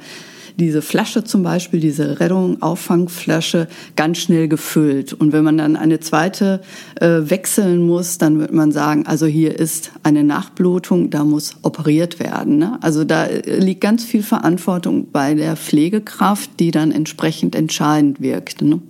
diese 0.61 0.83
Flasche 0.83 1.25
zum 1.25 1.43
Beispiel, 1.43 1.81
diese 1.81 2.21
Rettung, 2.21 2.63
Auffangflasche, 2.63 3.67
ganz 3.97 4.19
schnell 4.19 4.47
gefüllt. 4.47 5.13
Und 5.13 5.33
wenn 5.33 5.43
man 5.43 5.59
dann 5.59 5.75
eine 5.75 6.01
zweite 6.01 6.61
äh, 7.01 7.21
wechseln 7.23 7.85
muss, 7.87 8.19
dann 8.19 8.39
wird 8.39 8.53
man 8.53 8.71
sagen, 8.71 9.07
also 9.07 9.27
hier 9.27 9.59
ist 9.59 9.91
eine 10.03 10.23
Nachblutung, 10.23 11.11
da 11.11 11.25
muss 11.25 11.57
operiert 11.63 12.21
werden. 12.21 12.59
Ne? 12.59 12.79
Also 12.83 13.05
da 13.05 13.25
äh, 13.25 13.59
liegt 13.59 13.81
ganz 13.81 14.05
viel 14.05 14.23
Verantwortung 14.23 15.09
bei 15.11 15.35
der 15.35 15.57
Pflegekraft, 15.57 16.51
die 16.61 16.71
dann 16.71 16.93
entsprechend 16.93 17.55
entscheidend 17.55 18.21
wirkt. 18.21 18.63
Ne? 18.63 18.81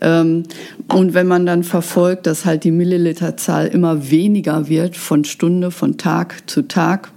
Ähm, 0.00 0.44
und 0.92 1.14
wenn 1.14 1.26
man 1.26 1.46
dann 1.46 1.62
verfolgt, 1.62 2.26
dass 2.26 2.44
halt 2.44 2.64
die 2.64 2.70
Milliliterzahl 2.70 3.66
immer 3.66 4.10
weniger 4.10 4.68
wird 4.68 4.96
von 4.96 5.24
Stunde, 5.24 5.70
von 5.70 5.98
Tag 5.98 6.48
zu 6.48 6.62
Tag, 6.62 7.10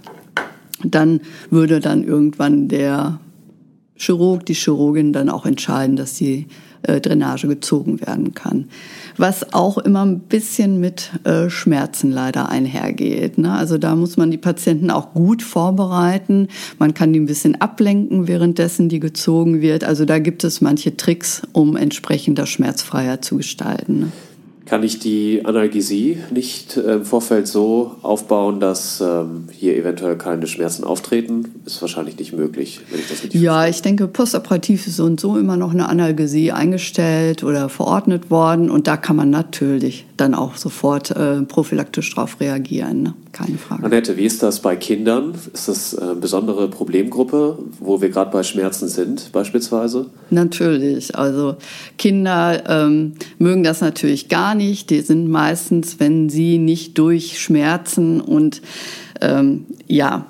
dann 0.82 1.20
würde 1.50 1.80
dann 1.80 2.04
irgendwann 2.04 2.68
der 2.68 3.20
Chirurg, 3.96 4.46
die 4.46 4.54
Chirurgin 4.54 5.12
dann 5.12 5.28
auch 5.28 5.44
entscheiden, 5.44 5.96
dass 5.96 6.14
die 6.14 6.46
äh, 6.82 7.00
Drainage 7.00 7.46
gezogen 7.48 8.00
werden 8.00 8.34
kann. 8.34 8.68
Was 9.16 9.52
auch 9.52 9.78
immer 9.78 10.04
ein 10.04 10.20
bisschen 10.20 10.80
mit 10.80 11.10
äh, 11.24 11.50
Schmerzen 11.50 12.10
leider 12.10 12.48
einhergeht. 12.48 13.38
Ne? 13.38 13.52
Also 13.52 13.78
da 13.78 13.96
muss 13.96 14.16
man 14.16 14.30
die 14.30 14.38
Patienten 14.38 14.90
auch 14.90 15.12
gut 15.12 15.42
vorbereiten. 15.42 16.48
Man 16.78 16.94
kann 16.94 17.12
die 17.12 17.20
ein 17.20 17.26
bisschen 17.26 17.60
ablenken, 17.60 18.28
währenddessen 18.28 18.88
die 18.88 19.00
gezogen 19.00 19.60
wird. 19.60 19.84
Also 19.84 20.04
da 20.04 20.18
gibt 20.18 20.44
es 20.44 20.60
manche 20.60 20.96
Tricks, 20.96 21.42
um 21.52 21.76
entsprechend 21.76 22.38
das 22.38 22.48
schmerzfreier 22.48 23.20
zu 23.20 23.36
gestalten. 23.36 24.00
Ne? 24.00 24.12
Kann 24.70 24.84
ich 24.84 25.00
die 25.00 25.44
Analgesie 25.44 26.18
nicht 26.30 26.76
im 26.76 27.04
Vorfeld 27.04 27.48
so 27.48 27.96
aufbauen, 28.02 28.60
dass 28.60 29.00
ähm, 29.00 29.48
hier 29.50 29.76
eventuell 29.76 30.16
keine 30.16 30.46
Schmerzen 30.46 30.84
auftreten? 30.84 31.56
Ist 31.66 31.82
wahrscheinlich 31.82 32.16
nicht 32.20 32.34
möglich, 32.34 32.78
wenn 32.88 33.00
ich 33.00 33.08
das 33.08 33.24
richtig 33.24 33.40
Ja, 33.40 33.54
verstehe. 33.54 33.70
ich 33.70 33.82
denke, 33.82 34.06
postoperativ 34.06 34.86
ist 34.86 34.94
so 34.98 35.06
und 35.06 35.18
so 35.18 35.36
immer 35.36 35.56
noch 35.56 35.72
eine 35.72 35.88
Analgesie 35.88 36.52
eingestellt 36.52 37.42
oder 37.42 37.68
verordnet 37.68 38.30
worden 38.30 38.70
und 38.70 38.86
da 38.86 38.96
kann 38.96 39.16
man 39.16 39.30
natürlich 39.30 40.06
dann 40.16 40.36
auch 40.36 40.54
sofort 40.56 41.10
äh, 41.10 41.42
prophylaktisch 41.42 42.14
darauf 42.14 42.38
reagieren. 42.38 43.02
Ne? 43.02 43.14
Keine 43.40 43.58
Frage. 43.58 43.84
Annette, 43.84 44.16
wie 44.16 44.24
ist 44.26 44.42
das 44.42 44.60
bei 44.60 44.76
Kindern? 44.76 45.34
Ist 45.52 45.68
das 45.68 45.98
eine 45.98 46.14
besondere 46.14 46.68
Problemgruppe, 46.68 47.58
wo 47.78 48.00
wir 48.02 48.10
gerade 48.10 48.30
bei 48.30 48.42
Schmerzen 48.42 48.88
sind, 48.88 49.32
beispielsweise? 49.32 50.06
Natürlich. 50.30 51.16
Also 51.16 51.56
Kinder 51.96 52.62
ähm, 52.68 53.14
mögen 53.38 53.62
das 53.62 53.80
natürlich 53.80 54.28
gar 54.28 54.54
nicht. 54.54 54.90
Die 54.90 55.00
sind 55.00 55.28
meistens, 55.28 55.98
wenn 55.98 56.28
sie 56.28 56.58
nicht 56.58 56.98
durch 56.98 57.40
Schmerzen 57.40 58.20
und 58.20 58.60
ähm, 59.22 59.64
ja, 59.86 60.26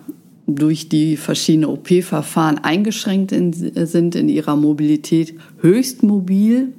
durch 0.46 0.88
die 0.88 1.16
verschiedenen 1.16 1.70
OP-Verfahren 1.70 2.58
eingeschränkt 2.58 3.32
in, 3.32 3.52
sind 3.52 4.14
in 4.14 4.28
ihrer 4.28 4.56
Mobilität, 4.56 5.34
höchst 5.60 6.02
mobil, 6.02 6.72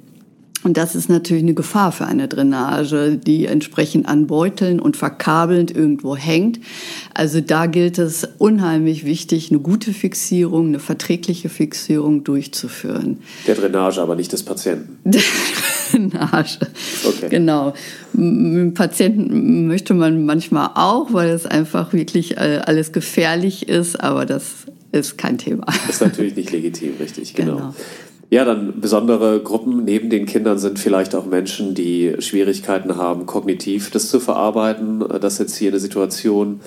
und 0.64 0.76
das 0.76 0.94
ist 0.94 1.08
natürlich 1.08 1.42
eine 1.42 1.54
Gefahr 1.54 1.92
für 1.92 2.06
eine 2.06 2.28
Drainage, 2.28 3.16
die 3.16 3.46
entsprechend 3.46 4.06
an 4.06 4.26
Beuteln 4.26 4.78
und 4.80 4.96
verkabelnd 4.96 5.74
irgendwo 5.74 6.16
hängt. 6.16 6.60
Also 7.14 7.40
da 7.40 7.66
gilt 7.66 7.98
es 7.98 8.28
unheimlich 8.38 9.04
wichtig, 9.04 9.50
eine 9.50 9.60
gute 9.60 9.92
Fixierung, 9.92 10.68
eine 10.68 10.78
verträgliche 10.78 11.48
Fixierung 11.48 12.22
durchzuführen. 12.24 13.18
Der 13.46 13.56
Drainage, 13.56 14.00
aber 14.00 14.14
nicht 14.14 14.32
des 14.32 14.44
Patienten. 14.44 14.98
Der 15.04 15.22
Drainage. 15.90 16.58
Okay. 17.04 17.28
Genau. 17.28 17.74
Mit 18.12 18.56
dem 18.56 18.74
Patienten 18.74 19.66
möchte 19.66 19.94
man 19.94 20.24
manchmal 20.24 20.70
auch, 20.74 21.12
weil 21.12 21.30
es 21.30 21.44
einfach 21.44 21.92
wirklich 21.92 22.36
äh, 22.36 22.60
alles 22.64 22.92
gefährlich 22.92 23.68
ist, 23.68 24.00
aber 24.00 24.26
das 24.26 24.66
ist 24.92 25.18
kein 25.18 25.38
Thema. 25.38 25.66
Das 25.66 25.96
ist 25.96 26.00
natürlich 26.02 26.36
nicht 26.36 26.52
legitim, 26.52 26.92
richtig, 27.00 27.34
genau. 27.34 27.56
genau. 27.56 27.74
Ja, 28.32 28.46
dann 28.46 28.80
besondere 28.80 29.40
Gruppen 29.40 29.84
neben 29.84 30.08
den 30.08 30.24
Kindern 30.24 30.58
sind 30.58 30.78
vielleicht 30.78 31.14
auch 31.14 31.26
Menschen, 31.26 31.74
die 31.74 32.14
Schwierigkeiten 32.20 32.96
haben, 32.96 33.26
kognitiv 33.26 33.90
das 33.90 34.08
zu 34.08 34.20
verarbeiten, 34.20 35.02
äh, 35.02 35.20
dass 35.20 35.36
jetzt 35.36 35.54
hier 35.54 35.70
eine 35.70 35.78
Situation 35.78 36.60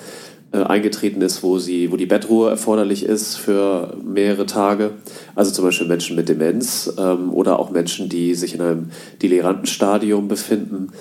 äh, 0.52 0.58
eingetreten 0.58 1.22
ist, 1.22 1.42
wo, 1.42 1.58
sie, 1.58 1.90
wo 1.90 1.96
die 1.96 2.06
Bettruhe 2.06 2.50
erforderlich 2.50 3.04
ist 3.04 3.34
für 3.34 3.96
mehrere 4.04 4.46
Tage. 4.46 4.92
Also 5.34 5.50
zum 5.50 5.64
Beispiel 5.64 5.88
Menschen 5.88 6.14
mit 6.14 6.28
Demenz 6.28 6.94
ähm, 6.98 7.34
oder 7.34 7.58
auch 7.58 7.72
Menschen, 7.72 8.08
die 8.08 8.36
sich 8.36 8.54
in 8.54 8.60
einem 8.60 8.90
deliranten 9.20 9.66
Stadium 9.66 10.28
befinden. 10.28 10.92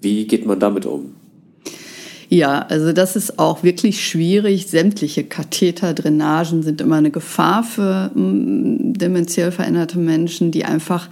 Wie 0.00 0.26
geht 0.26 0.46
man 0.46 0.58
damit 0.58 0.86
um? 0.86 1.16
Ja, 2.28 2.60
also 2.68 2.92
das 2.92 3.16
ist 3.16 3.38
auch 3.38 3.62
wirklich 3.62 4.06
schwierig. 4.06 4.66
Sämtliche 4.66 5.24
Katheter, 5.24 5.94
Drainagen 5.94 6.62
sind 6.62 6.80
immer 6.80 6.96
eine 6.96 7.10
Gefahr 7.10 7.62
für 7.62 8.10
mm, 8.14 8.94
dementiell 8.94 9.52
veränderte 9.52 9.98
Menschen, 9.98 10.50
die 10.50 10.64
einfach 10.64 11.08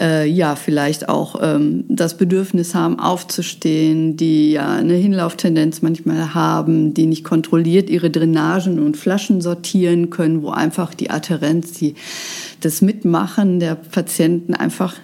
äh, 0.00 0.28
ja 0.28 0.56
vielleicht 0.56 1.08
auch 1.08 1.40
ähm, 1.42 1.84
das 1.88 2.16
Bedürfnis 2.16 2.74
haben, 2.74 2.98
aufzustehen, 2.98 4.16
die 4.16 4.52
ja 4.52 4.76
eine 4.76 4.94
Hinlauftendenz 4.94 5.82
manchmal 5.82 6.34
haben, 6.34 6.94
die 6.94 7.06
nicht 7.06 7.24
kontrolliert 7.24 7.90
ihre 7.90 8.10
Drainagen 8.10 8.78
und 8.78 8.96
Flaschen 8.96 9.40
sortieren 9.40 10.10
können, 10.10 10.42
wo 10.42 10.50
einfach 10.50 10.94
die 10.94 11.10
Adherenz, 11.10 11.72
die, 11.72 11.94
das 12.60 12.82
Mitmachen 12.82 13.60
der 13.60 13.74
Patienten 13.74 14.54
einfach 14.54 14.94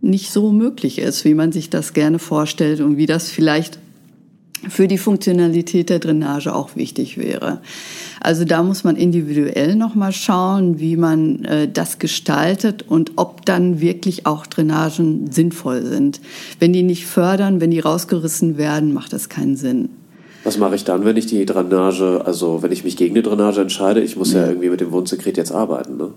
nicht 0.00 0.30
so 0.30 0.52
möglich 0.52 0.98
ist, 0.98 1.24
wie 1.24 1.34
man 1.34 1.50
sich 1.52 1.70
das 1.70 1.92
gerne 1.92 2.18
vorstellt 2.18 2.80
und 2.80 2.96
wie 2.96 3.06
das 3.06 3.30
vielleicht 3.30 3.78
für 4.68 4.88
die 4.88 4.98
Funktionalität 4.98 5.90
der 5.90 5.98
Drainage 5.98 6.54
auch 6.54 6.74
wichtig 6.74 7.18
wäre. 7.18 7.60
Also 8.20 8.44
da 8.44 8.62
muss 8.62 8.84
man 8.84 8.96
individuell 8.96 9.76
nochmal 9.76 10.12
schauen, 10.12 10.80
wie 10.80 10.96
man 10.96 11.44
äh, 11.44 11.68
das 11.70 11.98
gestaltet 11.98 12.82
und 12.82 13.12
ob 13.16 13.46
dann 13.46 13.80
wirklich 13.80 14.26
auch 14.26 14.46
Drainagen 14.46 15.30
sinnvoll 15.30 15.84
sind. 15.84 16.20
Wenn 16.58 16.72
die 16.72 16.82
nicht 16.82 17.06
fördern, 17.06 17.60
wenn 17.60 17.70
die 17.70 17.80
rausgerissen 17.80 18.58
werden, 18.58 18.92
macht 18.92 19.12
das 19.12 19.28
keinen 19.28 19.56
Sinn. 19.56 19.88
Was 20.44 20.56
mache 20.56 20.76
ich 20.76 20.84
dann, 20.84 21.04
wenn 21.04 21.16
ich 21.16 21.26
die 21.26 21.44
Drainage, 21.44 22.22
also 22.24 22.62
wenn 22.62 22.72
ich 22.72 22.84
mich 22.84 22.96
gegen 22.96 23.14
eine 23.14 23.22
Drainage 23.22 23.60
entscheide? 23.60 24.00
Ich 24.00 24.16
muss 24.16 24.32
ja, 24.32 24.42
ja 24.42 24.48
irgendwie 24.48 24.70
mit 24.70 24.80
dem 24.80 24.92
Wundsekret 24.92 25.36
jetzt 25.36 25.52
arbeiten. 25.52 25.96
Ne? 25.96 26.10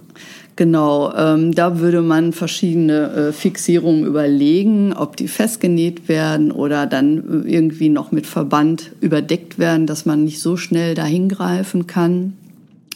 Genau, 0.56 1.14
ähm, 1.16 1.54
da 1.54 1.80
würde 1.80 2.02
man 2.02 2.34
verschiedene 2.34 3.12
äh, 3.12 3.32
Fixierungen 3.32 4.06
überlegen, 4.06 4.94
ob 4.94 5.18
die 5.18 5.28
festgenäht 5.28 6.08
werden 6.08 6.52
oder 6.52 6.86
dann 6.86 7.46
äh, 7.46 7.52
irgendwie 7.52 7.90
noch 7.90 8.12
mit 8.12 8.28
Verband 8.28 8.92
überdeckt 9.02 9.58
werden, 9.58 9.88
dass 9.88 10.06
man 10.06 10.24
nicht 10.24 10.40
so 10.40 10.58
schnell 10.58 10.94
dahin 10.94 11.30
greifen 11.30 11.88
kann. 11.88 12.34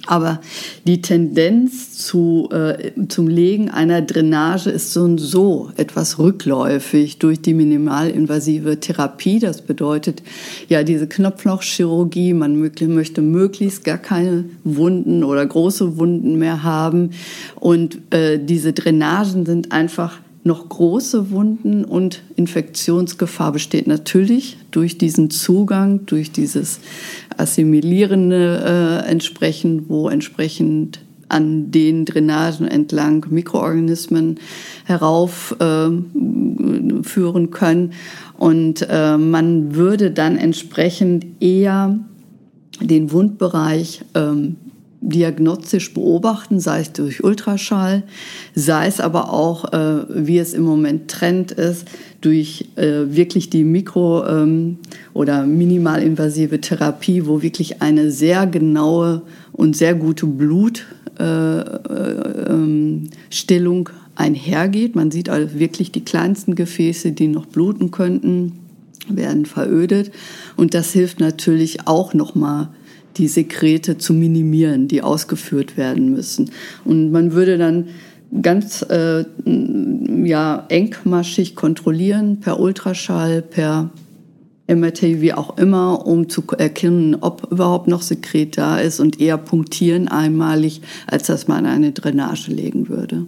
Aber 0.06 0.42
die 0.86 1.02
Tendenz 1.02 1.98
zu, 1.98 2.50
äh, 2.52 2.92
zum 3.08 3.28
Legen 3.28 3.70
einer 3.70 4.02
Drainage 4.02 4.70
ist 4.70 4.94
so 4.94 5.02
und 5.02 5.18
so 5.18 5.72
etwas 5.78 6.20
rückläufig 6.20 7.20
durch 7.20 7.42
die 7.42 7.54
minimalinvasive 7.54 8.80
Therapie. 8.80 9.40
Das 9.40 9.62
bedeutet 9.62 10.22
ja 10.68 10.84
diese 10.84 11.08
Knopflochchirurgie. 11.08 12.34
Man 12.34 12.60
möchte 12.60 13.22
möglichst 13.22 13.84
gar 13.84 13.98
keine 13.98 14.46
Wunden 14.64 15.24
oder 15.24 15.46
große 15.46 15.98
Wunden 15.98 16.38
mehr 16.38 16.64
haben. 16.64 17.12
Und 17.56 18.00
äh, 18.12 18.40
diese 18.40 18.74
Drainagen 18.74 19.46
sind 19.46 19.72
einfach 19.72 20.20
noch 20.46 20.70
große 20.70 21.32
Wunden 21.32 21.84
und 21.84 22.22
Infektionsgefahr 22.36 23.52
besteht 23.52 23.88
natürlich 23.88 24.58
durch 24.70 24.98
diesen 25.00 25.32
Zugang, 25.32 26.06
durch 26.06 26.32
dieses 26.32 26.80
Assimilierende 27.36 29.02
äh, 29.04 29.10
entsprechend, 29.10 29.90
wo 29.90 30.08
entsprechend 30.08 31.00
an 31.30 31.72
den 31.72 32.06
Drainagen 32.06 32.68
entlang 32.68 33.26
Mikroorganismen 33.28 34.40
heraufführen 34.86 36.06
äh, 37.46 37.48
können. 37.48 37.94
Und 38.38 38.88
äh, 38.88 39.18
man 39.18 39.74
würde 39.76 40.12
dann 40.12 40.38
entsprechend 40.38 41.26
eher 41.40 41.98
den 42.80 43.12
Wundbereich 43.12 44.02
ähm, 44.14 44.58
diagnostisch 45.10 45.94
beobachten, 45.94 46.60
sei 46.60 46.82
es 46.82 46.92
durch 46.92 47.24
Ultraschall, 47.24 48.04
sei 48.56 48.88
es 48.88 49.00
aber 49.00 49.32
auch, 49.32 49.72
äh, 49.72 50.06
wie 50.10 50.40
es 50.40 50.54
im 50.54 50.64
Moment 50.64 51.10
Trend 51.10 51.52
ist, 51.52 51.88
durch 52.22 52.66
äh, 52.76 53.04
wirklich 53.08 53.50
die 53.50 53.64
mikro- 53.64 54.28
ähm, 54.28 54.80
oder 55.14 55.46
minimalinvasive 55.46 56.60
Therapie, 56.60 57.26
wo 57.28 57.42
wirklich 57.42 57.82
eine 57.82 58.12
sehr 58.12 58.48
genaue 58.48 59.22
und 59.54 59.78
sehr 59.78 59.94
gute 59.94 60.26
Blutstellung 60.26 60.90
äh, 61.20 61.60
äh, 61.94 62.50
ähm, 62.50 63.10
einhergeht. 64.16 64.96
Man 64.96 65.12
sieht 65.12 65.30
also 65.30 65.60
wirklich 65.60 65.92
die 65.92 66.04
kleinsten 66.04 66.56
Gefäße, 66.56 67.12
die 67.12 67.28
noch 67.28 67.46
bluten 67.46 67.92
könnten, 67.92 68.54
werden 69.08 69.46
verödet. 69.46 70.12
Und 70.58 70.74
das 70.74 70.92
hilft 70.92 71.20
natürlich 71.20 71.88
auch 71.88 72.14
nochmal, 72.14 72.70
die 73.18 73.28
Sekrete 73.28 73.98
zu 73.98 74.14
minimieren, 74.14 74.88
die 74.88 75.02
ausgeführt 75.02 75.78
werden 75.78 76.12
müssen. 76.12 76.52
Und 76.84 77.12
man 77.12 77.34
würde 77.34 77.58
dann 77.58 77.88
ganz 78.42 78.82
äh, 78.90 79.26
ja, 79.46 80.66
engmaschig 80.70 81.56
kontrollieren 81.56 82.40
per 82.40 82.60
Ultraschall, 82.60 83.42
per 83.42 83.92
MRT, 84.68 85.22
wie 85.22 85.34
auch 85.34 85.58
immer, 85.58 86.08
um 86.08 86.28
zu 86.28 86.44
erkennen, 86.58 87.16
ob 87.22 87.52
überhaupt 87.52 87.88
noch 87.88 88.02
Sekret 88.02 88.58
da 88.58 88.80
ist 88.80 89.00
und 89.00 89.22
eher 89.22 89.38
punktieren 89.38 90.08
einmalig, 90.08 90.82
als 91.08 91.28
dass 91.28 91.48
man 91.48 91.66
eine 91.66 91.92
Drainage 91.92 92.52
legen 92.52 92.90
würde. 92.90 93.26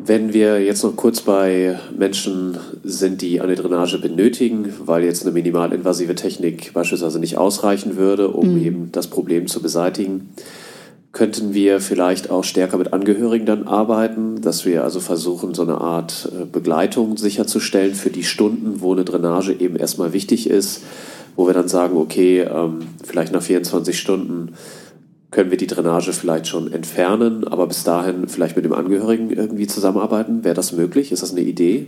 Wenn 0.00 0.32
wir 0.32 0.64
jetzt 0.64 0.84
noch 0.84 0.94
kurz 0.94 1.22
bei 1.22 1.76
Menschen 1.96 2.56
sind, 2.84 3.20
die 3.20 3.40
eine 3.40 3.56
Drainage 3.56 3.98
benötigen, 3.98 4.72
weil 4.84 5.02
jetzt 5.02 5.22
eine 5.22 5.32
minimalinvasive 5.32 6.14
Technik 6.14 6.72
beispielsweise 6.72 7.18
nicht 7.18 7.36
ausreichen 7.36 7.96
würde, 7.96 8.28
um 8.28 8.54
mhm. 8.54 8.64
eben 8.64 8.92
das 8.92 9.08
Problem 9.08 9.48
zu 9.48 9.60
beseitigen, 9.60 10.28
könnten 11.10 11.52
wir 11.52 11.80
vielleicht 11.80 12.30
auch 12.30 12.44
stärker 12.44 12.78
mit 12.78 12.92
Angehörigen 12.92 13.44
dann 13.44 13.66
arbeiten, 13.66 14.40
dass 14.40 14.64
wir 14.64 14.84
also 14.84 15.00
versuchen, 15.00 15.52
so 15.52 15.62
eine 15.62 15.80
Art 15.80 16.30
äh, 16.32 16.44
Begleitung 16.44 17.16
sicherzustellen 17.16 17.94
für 17.94 18.10
die 18.10 18.22
Stunden, 18.22 18.80
wo 18.80 18.92
eine 18.92 19.04
Drainage 19.04 19.52
eben 19.52 19.74
erstmal 19.74 20.12
wichtig 20.12 20.48
ist, 20.48 20.82
wo 21.34 21.48
wir 21.48 21.54
dann 21.54 21.66
sagen, 21.66 21.96
okay, 21.96 22.42
ähm, 22.42 22.80
vielleicht 23.02 23.32
nach 23.32 23.42
24 23.42 23.98
Stunden 23.98 24.52
können 25.30 25.50
wir 25.50 25.58
die 25.58 25.66
Drainage 25.66 26.12
vielleicht 26.12 26.46
schon 26.46 26.72
entfernen, 26.72 27.46
aber 27.46 27.66
bis 27.66 27.84
dahin 27.84 28.28
vielleicht 28.28 28.56
mit 28.56 28.64
dem 28.64 28.72
Angehörigen 28.72 29.30
irgendwie 29.30 29.66
zusammenarbeiten? 29.66 30.44
Wäre 30.44 30.54
das 30.54 30.72
möglich? 30.72 31.12
Ist 31.12 31.22
das 31.22 31.32
eine 31.32 31.42
Idee? 31.42 31.86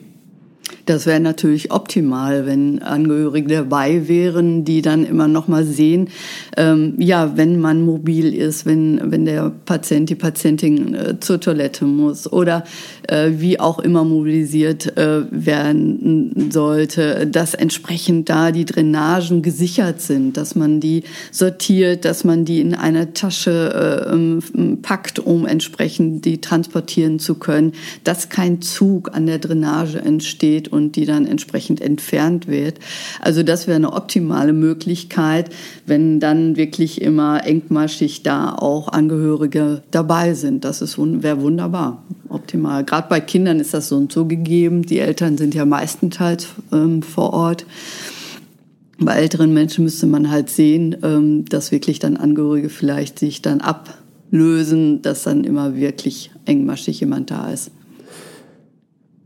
Das 0.90 1.06
wäre 1.06 1.20
natürlich 1.20 1.70
optimal, 1.70 2.46
wenn 2.46 2.82
Angehörige 2.82 3.46
dabei 3.46 4.08
wären, 4.08 4.64
die 4.64 4.82
dann 4.82 5.04
immer 5.04 5.28
noch 5.28 5.46
mal 5.46 5.64
sehen, 5.64 6.08
ähm, 6.56 6.94
ja, 6.98 7.36
wenn 7.36 7.60
man 7.60 7.84
mobil 7.84 8.34
ist, 8.34 8.66
wenn, 8.66 9.00
wenn 9.04 9.24
der 9.24 9.52
Patient, 9.66 10.10
die 10.10 10.16
Patientin 10.16 10.94
äh, 10.94 11.20
zur 11.20 11.38
Toilette 11.38 11.84
muss 11.84 12.32
oder 12.32 12.64
äh, 13.06 13.30
wie 13.34 13.60
auch 13.60 13.78
immer 13.78 14.02
mobilisiert 14.02 14.96
äh, 14.96 15.22
werden 15.30 16.50
sollte, 16.50 17.28
dass 17.28 17.54
entsprechend 17.54 18.28
da 18.28 18.50
die 18.50 18.64
Drainagen 18.64 19.42
gesichert 19.42 20.00
sind, 20.00 20.36
dass 20.36 20.56
man 20.56 20.80
die 20.80 21.04
sortiert, 21.30 22.04
dass 22.04 22.24
man 22.24 22.44
die 22.44 22.60
in 22.60 22.74
einer 22.74 23.14
Tasche 23.14 24.08
äh, 24.08 24.12
ähm, 24.12 24.78
packt, 24.82 25.20
um 25.20 25.46
entsprechend 25.46 26.24
die 26.24 26.40
transportieren 26.40 27.20
zu 27.20 27.36
können, 27.36 27.74
dass 28.02 28.28
kein 28.28 28.60
Zug 28.60 29.14
an 29.14 29.26
der 29.26 29.38
Drainage 29.38 30.00
entsteht 30.00 30.66
und 30.66 30.79
die 30.88 31.04
dann 31.04 31.26
entsprechend 31.26 31.80
entfernt 31.80 32.48
wird. 32.48 32.78
Also 33.20 33.42
das 33.42 33.66
wäre 33.66 33.76
eine 33.76 33.92
optimale 33.92 34.52
Möglichkeit, 34.52 35.50
wenn 35.86 36.20
dann 36.20 36.56
wirklich 36.56 37.02
immer 37.02 37.44
engmaschig 37.44 38.22
da 38.22 38.54
auch 38.54 38.88
Angehörige 38.88 39.82
dabei 39.90 40.34
sind. 40.34 40.64
Das 40.64 40.80
wäre 40.98 41.40
wunderbar, 41.42 42.02
optimal. 42.28 42.84
Gerade 42.84 43.08
bei 43.08 43.20
Kindern 43.20 43.60
ist 43.60 43.74
das 43.74 43.88
so 43.88 43.96
und 43.96 44.12
so 44.12 44.24
gegeben. 44.24 44.82
Die 44.82 44.98
Eltern 44.98 45.36
sind 45.36 45.54
ja 45.54 45.64
meistenteils 45.64 46.48
ähm, 46.72 47.02
vor 47.02 47.32
Ort. 47.32 47.66
Bei 48.98 49.14
älteren 49.14 49.54
Menschen 49.54 49.84
müsste 49.84 50.06
man 50.06 50.30
halt 50.30 50.50
sehen, 50.50 50.96
ähm, 51.02 51.46
dass 51.46 51.72
wirklich 51.72 51.98
dann 52.00 52.18
Angehörige 52.18 52.68
vielleicht 52.68 53.18
sich 53.18 53.40
dann 53.40 53.62
ablösen, 53.62 55.00
dass 55.00 55.22
dann 55.22 55.44
immer 55.44 55.74
wirklich 55.74 56.30
engmaschig 56.44 57.00
jemand 57.00 57.30
da 57.30 57.50
ist. 57.50 57.70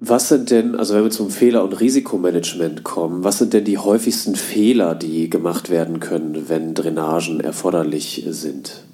Was 0.06 0.28
sind 0.28 0.50
denn, 0.50 0.74
also 0.74 0.94
wenn 0.94 1.04
wir 1.04 1.10
zum 1.10 1.30
Fehler- 1.30 1.64
und 1.64 1.80
Risikomanagement 1.80 2.84
kommen, 2.84 3.24
was 3.24 3.38
sind 3.38 3.54
denn 3.54 3.64
die 3.64 3.78
häufigsten 3.78 4.36
Fehler, 4.36 4.94
die 4.94 5.30
gemacht 5.30 5.70
werden 5.70 5.98
können, 5.98 6.50
wenn 6.50 6.74
Drainagen 6.74 7.40
erforderlich 7.40 8.26
sind? 8.28 8.84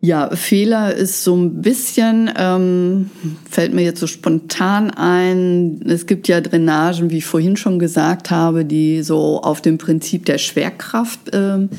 Ja, 0.00 0.30
Fehler 0.36 0.94
ist 0.94 1.24
so 1.24 1.34
ein 1.34 1.60
bisschen, 1.60 2.30
ähm, 2.36 3.10
fällt 3.50 3.74
mir 3.74 3.82
jetzt 3.82 3.98
so 3.98 4.06
spontan 4.06 4.90
ein. 4.90 5.80
Es 5.88 6.06
gibt 6.06 6.28
ja 6.28 6.40
Drainagen, 6.40 7.10
wie 7.10 7.18
ich 7.18 7.26
vorhin 7.26 7.56
schon 7.56 7.80
gesagt 7.80 8.30
habe, 8.30 8.64
die 8.64 9.02
so 9.02 9.40
auf 9.42 9.60
dem 9.60 9.76
Prinzip 9.76 10.24
der 10.24 10.38
Schwerkraft 10.38 11.18
ähm, 11.32 11.70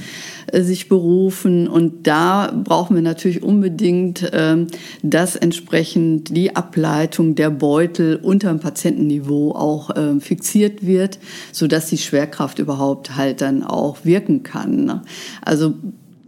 äh, 0.47 0.63
sich 0.63 0.89
berufen. 0.89 1.69
Und 1.69 2.07
da 2.07 2.51
brauchen 2.51 2.95
wir 2.97 3.01
natürlich 3.01 3.41
unbedingt, 3.41 4.29
ähm, 4.33 4.67
dass 5.01 5.37
entsprechend 5.37 6.35
die 6.35 6.57
Ableitung 6.57 7.35
der 7.35 7.49
Beutel 7.49 8.17
unter 8.21 8.49
dem 8.49 8.59
Patientenniveau 8.59 9.53
auch 9.53 9.91
ähm, 9.95 10.19
fixiert 10.19 10.85
wird, 10.85 11.19
sodass 11.53 11.87
die 11.87 11.97
Schwerkraft 11.97 12.59
überhaupt 12.59 13.15
halt 13.15 13.39
dann 13.39 13.63
auch 13.63 14.03
wirken 14.03 14.43
kann. 14.43 14.83
Ne? 14.83 15.03
Also 15.41 15.75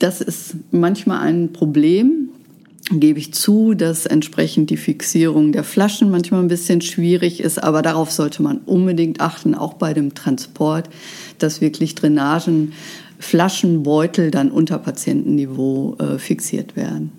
das 0.02 0.20
ist 0.22 0.56
manchmal 0.72 1.20
ein 1.20 1.54
Problem, 1.54 2.30
gebe 2.92 3.20
ich 3.20 3.34
zu, 3.34 3.74
dass 3.74 4.06
entsprechend 4.06 4.70
die 4.70 4.78
Fixierung 4.78 5.52
der 5.52 5.64
Flaschen 5.64 6.10
manchmal 6.10 6.42
ein 6.42 6.48
bisschen 6.48 6.82
schwierig 6.82 7.40
ist, 7.40 7.62
aber 7.62 7.82
darauf 7.82 8.12
sollte 8.12 8.42
man 8.42 8.58
unbedingt 8.66 9.22
achten, 9.22 9.54
auch 9.56 9.76
bei 9.76 9.94
dem 9.94 10.14
Transport, 10.14 10.90
dass 11.38 11.62
wirklich 11.62 11.96
Drainagen 11.96 12.74
Flaschenbeutel 13.20 14.32
dann 14.32 14.50
unter 14.52 14.80
Patientenniveau 14.80 15.96
äh, 16.00 16.18
fixiert 16.18 16.76
werden. 16.76 17.12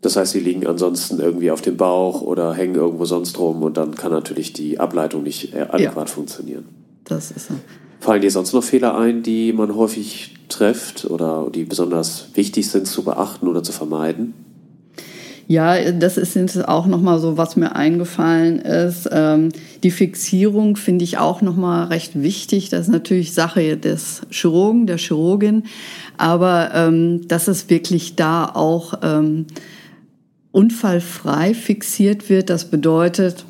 Das 0.00 0.16
heißt, 0.16 0.32
sie 0.32 0.40
liegen 0.40 0.66
ansonsten 0.66 1.20
irgendwie 1.20 1.50
auf 1.50 1.60
dem 1.60 1.76
Bauch 1.76 2.20
oder 2.22 2.54
hängen 2.54 2.74
irgendwo 2.74 3.04
sonst 3.04 3.38
rum 3.38 3.62
und 3.62 3.76
dann 3.76 3.94
kann 3.94 4.10
natürlich 4.10 4.52
die 4.52 4.80
Ableitung 4.80 5.22
nicht 5.22 5.54
äh, 5.54 5.60
adäquat 5.62 6.08
ja, 6.08 6.14
funktionieren. 6.14 6.64
Das 7.04 7.30
ist 7.30 7.48
so. 7.48 7.54
Fallen 8.00 8.22
dir 8.22 8.30
sonst 8.30 8.52
noch 8.52 8.62
Fehler 8.62 8.96
ein, 8.96 9.22
die 9.22 9.52
man 9.52 9.74
häufig 9.74 10.34
trifft 10.48 11.04
oder 11.04 11.48
die 11.52 11.64
besonders 11.64 12.28
wichtig 12.34 12.68
sind 12.68 12.86
zu 12.86 13.04
beachten 13.04 13.48
oder 13.48 13.62
zu 13.62 13.72
vermeiden? 13.72 14.34
Ja, 15.50 15.92
das 15.92 16.18
ist 16.18 16.36
jetzt 16.36 16.68
auch 16.68 16.84
nochmal 16.84 17.18
so, 17.20 17.38
was 17.38 17.56
mir 17.56 17.74
eingefallen 17.74 18.58
ist. 18.58 19.08
Ähm, 19.10 19.48
die 19.82 19.90
Fixierung 19.90 20.76
finde 20.76 21.04
ich 21.04 21.16
auch 21.16 21.40
nochmal 21.40 21.86
recht 21.86 22.20
wichtig. 22.22 22.68
Das 22.68 22.82
ist 22.82 22.92
natürlich 22.92 23.32
Sache 23.32 23.78
des 23.78 24.20
Chirurgen, 24.30 24.86
der 24.86 24.98
Chirurgin. 24.98 25.62
Aber 26.18 26.72
ähm, 26.74 27.26
dass 27.28 27.48
es 27.48 27.70
wirklich 27.70 28.14
da 28.14 28.44
auch 28.44 28.98
ähm, 29.02 29.46
unfallfrei 30.52 31.54
fixiert 31.54 32.28
wird, 32.28 32.50
das 32.50 32.66
bedeutet, 32.66 33.46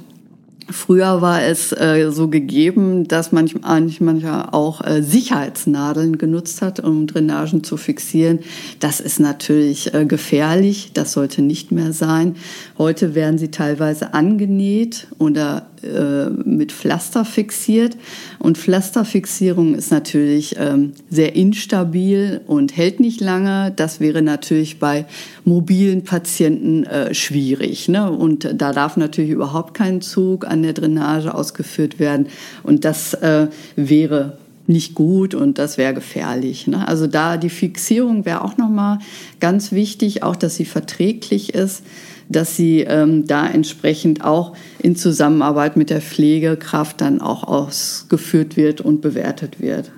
Früher 0.70 1.22
war 1.22 1.42
es 1.42 1.72
äh, 1.72 2.10
so 2.10 2.28
gegeben, 2.28 3.08
dass 3.08 3.32
manchmal, 3.32 3.80
manchmal 4.00 4.48
auch 4.52 4.84
äh, 4.84 5.02
Sicherheitsnadeln 5.02 6.18
genutzt 6.18 6.60
hat, 6.60 6.80
um 6.80 7.06
Drainagen 7.06 7.64
zu 7.64 7.78
fixieren. 7.78 8.40
Das 8.78 9.00
ist 9.00 9.18
natürlich 9.18 9.94
äh, 9.94 10.04
gefährlich. 10.04 10.90
Das 10.92 11.12
sollte 11.12 11.40
nicht 11.40 11.72
mehr 11.72 11.92
sein. 11.94 12.36
Heute 12.76 13.14
werden 13.14 13.38
sie 13.38 13.50
teilweise 13.50 14.12
angenäht 14.12 15.08
oder 15.18 15.68
äh, 15.82 16.30
mit 16.30 16.72
Pflaster 16.72 17.24
fixiert. 17.24 17.96
Und 18.38 18.58
Pflasterfixierung 18.58 19.74
ist 19.74 19.90
natürlich 19.90 20.56
ähm, 20.58 20.92
sehr 21.10 21.36
instabil 21.36 22.40
und 22.46 22.76
hält 22.76 23.00
nicht 23.00 23.20
lange. 23.20 23.72
Das 23.74 24.00
wäre 24.00 24.22
natürlich 24.22 24.78
bei 24.78 25.06
mobilen 25.44 26.04
Patienten 26.04 26.84
äh, 26.84 27.14
schwierig. 27.14 27.88
Ne? 27.88 28.10
Und 28.10 28.48
da 28.54 28.72
darf 28.72 28.96
natürlich 28.96 29.30
überhaupt 29.30 29.74
kein 29.74 30.00
Zug 30.00 30.46
an 30.46 30.62
der 30.62 30.72
Drainage 30.72 31.34
ausgeführt 31.34 31.98
werden. 31.98 32.26
Und 32.62 32.84
das 32.84 33.14
äh, 33.14 33.48
wäre 33.76 34.38
nicht 34.68 34.94
gut 34.94 35.34
und 35.34 35.58
das 35.58 35.78
wäre 35.78 35.94
gefährlich. 35.94 36.66
Ne? 36.66 36.86
Also 36.86 37.06
da 37.06 37.36
die 37.36 37.50
Fixierung 37.50 38.24
wäre 38.24 38.44
auch 38.44 38.56
nochmal 38.56 38.98
ganz 39.40 39.72
wichtig, 39.72 40.22
auch 40.22 40.36
dass 40.36 40.56
sie 40.56 40.66
verträglich 40.66 41.54
ist 41.54 41.82
dass 42.28 42.56
sie 42.56 42.80
ähm, 42.80 43.26
da 43.26 43.46
entsprechend 43.46 44.24
auch 44.24 44.52
in 44.78 44.96
Zusammenarbeit 44.96 45.76
mit 45.76 45.90
der 45.90 46.00
Pflegekraft 46.00 47.00
dann 47.00 47.20
auch 47.20 47.44
ausgeführt 47.44 48.56
wird 48.56 48.80
und 48.80 49.00
bewertet 49.00 49.60
wird. 49.60 49.90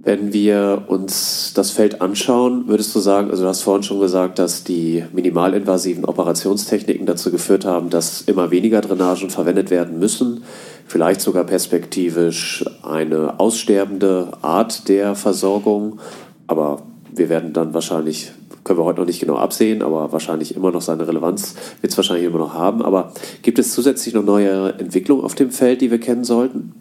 Wenn 0.00 0.32
wir 0.32 0.84
uns 0.86 1.52
das 1.54 1.70
Feld 1.70 2.00
anschauen, 2.00 2.68
würdest 2.68 2.94
du 2.94 3.00
sagen, 3.00 3.30
also 3.30 3.42
du 3.42 3.48
hast 3.48 3.62
vorhin 3.62 3.82
schon 3.82 4.00
gesagt, 4.00 4.38
dass 4.38 4.64
die 4.64 5.04
minimalinvasiven 5.12 6.06
Operationstechniken 6.06 7.04
dazu 7.04 7.30
geführt 7.30 7.66
haben, 7.66 7.90
dass 7.90 8.22
immer 8.22 8.50
weniger 8.50 8.80
Drainagen 8.80 9.28
verwendet 9.28 9.70
werden 9.70 9.98
müssen, 9.98 10.44
vielleicht 10.88 11.20
sogar 11.20 11.44
perspektivisch 11.44 12.64
eine 12.82 13.38
aussterbende 13.38 14.32
Art 14.42 14.88
der 14.88 15.14
Versorgung, 15.14 16.00
aber 16.46 16.82
wir 17.14 17.28
werden 17.28 17.52
dann 17.52 17.74
wahrscheinlich 17.74 18.32
können 18.64 18.80
wir 18.80 18.84
heute 18.84 19.00
noch 19.00 19.06
nicht 19.06 19.20
genau 19.20 19.36
absehen, 19.36 19.82
aber 19.82 20.12
wahrscheinlich 20.12 20.54
immer 20.54 20.70
noch 20.70 20.82
seine 20.82 21.08
Relevanz 21.08 21.54
wird 21.80 21.90
es 21.90 21.96
wahrscheinlich 21.96 22.26
immer 22.26 22.38
noch 22.38 22.52
haben. 22.52 22.82
Aber 22.82 23.12
gibt 23.40 23.58
es 23.58 23.72
zusätzlich 23.72 24.12
noch 24.12 24.22
neue 24.22 24.74
Entwicklungen 24.78 25.24
auf 25.24 25.34
dem 25.34 25.50
Feld, 25.50 25.80
die 25.80 25.90
wir 25.90 25.98
kennen 25.98 26.22
sollten? 26.22 26.74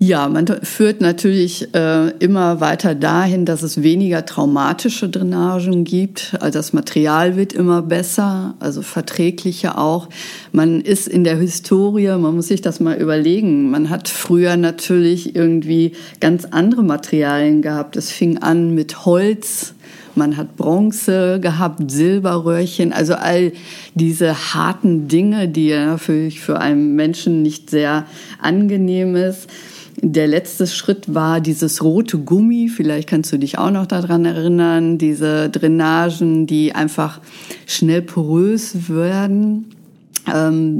Ja, 0.00 0.28
man 0.28 0.46
führt 0.62 1.00
natürlich 1.00 1.74
äh, 1.74 2.10
immer 2.20 2.60
weiter 2.60 2.94
dahin, 2.94 3.44
dass 3.44 3.64
es 3.64 3.82
weniger 3.82 4.24
traumatische 4.24 5.08
Drainagen 5.08 5.82
gibt. 5.82 6.36
Also 6.38 6.60
das 6.60 6.72
Material 6.72 7.36
wird 7.36 7.52
immer 7.52 7.82
besser, 7.82 8.54
also 8.60 8.82
verträglicher 8.82 9.76
auch. 9.76 10.08
Man 10.52 10.82
ist 10.82 11.08
in 11.08 11.24
der 11.24 11.36
Historie, 11.36 12.16
man 12.16 12.36
muss 12.36 12.46
sich 12.46 12.60
das 12.60 12.78
mal 12.78 12.96
überlegen. 12.96 13.72
Man 13.72 13.90
hat 13.90 14.06
früher 14.06 14.56
natürlich 14.56 15.34
irgendwie 15.34 15.92
ganz 16.20 16.44
andere 16.44 16.84
Materialien 16.84 17.60
gehabt. 17.60 17.96
Es 17.96 18.12
fing 18.12 18.38
an 18.38 18.76
mit 18.76 19.04
Holz, 19.04 19.74
man 20.14 20.36
hat 20.36 20.56
Bronze 20.56 21.40
gehabt, 21.40 21.90
Silberröhrchen, 21.90 22.92
also 22.92 23.14
all 23.14 23.50
diese 23.96 24.54
harten 24.54 25.08
Dinge, 25.08 25.48
die 25.48 25.68
ja 25.68 25.98
für, 25.98 26.30
für 26.30 26.60
einen 26.60 26.94
Menschen 26.94 27.42
nicht 27.42 27.70
sehr 27.70 28.06
angenehm 28.40 29.16
ist. 29.16 29.48
Der 30.00 30.26
letzte 30.26 30.66
Schritt 30.66 31.12
war 31.12 31.40
dieses 31.40 31.82
rote 31.82 32.18
Gummi. 32.18 32.68
Vielleicht 32.68 33.08
kannst 33.08 33.32
du 33.32 33.38
dich 33.38 33.58
auch 33.58 33.70
noch 33.70 33.86
daran 33.86 34.24
erinnern. 34.24 34.96
Diese 34.98 35.50
Drainagen, 35.50 36.46
die 36.46 36.74
einfach 36.74 37.20
schnell 37.66 38.02
porös 38.02 38.88
werden 38.88 39.74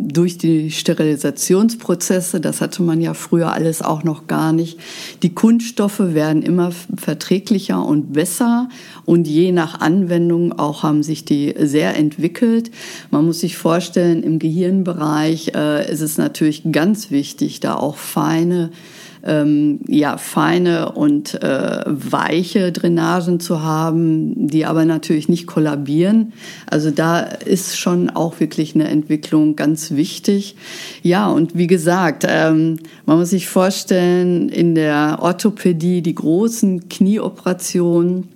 durch 0.09 0.39
die 0.39 0.71
Sterilisationsprozesse. 0.71 2.41
Das 2.41 2.61
hatte 2.61 2.83
man 2.83 3.01
ja 3.01 3.15
früher 3.15 3.53
alles 3.53 3.83
auch 3.83 4.05
noch 4.05 4.27
gar 4.27 4.53
nicht. 4.53 4.79
Die 5.23 5.35
Kunststoffe 5.35 6.01
werden 6.01 6.43
immer 6.43 6.71
verträglicher 6.97 7.85
und 7.85 8.13
besser 8.13 8.69
und 9.05 9.27
je 9.27 9.53
nach 9.53 9.81
Anwendung 9.81 10.59
auch 10.59 10.83
haben 10.83 11.03
sich 11.03 11.25
die 11.25 11.55
sehr 11.59 11.97
entwickelt. 11.97 12.71
Man 13.11 13.25
muss 13.25 13.41
sich 13.41 13.57
vorstellen, 13.57 14.23
im 14.23 14.39
Gehirnbereich 14.39 15.53
äh, 15.55 15.91
ist 15.91 16.01
es 16.01 16.19
natürlich 16.19 16.63
ganz 16.71 17.11
wichtig, 17.11 17.61
da 17.61 17.75
auch 17.75 17.97
feine 17.97 18.71
ähm, 19.29 19.81
ja, 19.87 20.17
feine 20.17 20.93
und 20.93 21.41
äh, 21.43 21.85
weiche 21.87 22.73
Drainagen 22.73 23.39
zu 23.39 23.63
haben, 23.63 24.49
die 24.49 24.65
aber 24.65 24.85
natürlich 24.85 25.29
nicht 25.29 25.47
kollabieren. 25.47 26.33
Also 26.67 26.91
da 26.91 27.21
ist 27.21 27.79
schon 27.79 28.11
auch 28.11 28.41
wirklich 28.41 28.75
eine 28.75 28.89
Entwicklung 28.89 29.55
ganz 29.55 29.93
wichtig. 29.93 30.57
Ja, 31.03 31.29
und 31.29 31.57
wie 31.57 31.67
gesagt, 31.67 32.25
ähm, 32.27 32.79
man 33.07 33.19
muss 33.19 33.31
sich 33.31 33.49
vorstellen, 33.49 34.49
in 34.49 34.75
der 34.75 35.19
Orthopädie 35.21 36.03
die 36.03 36.15
großen 36.15 36.89
Knieoperationen, 36.89 38.29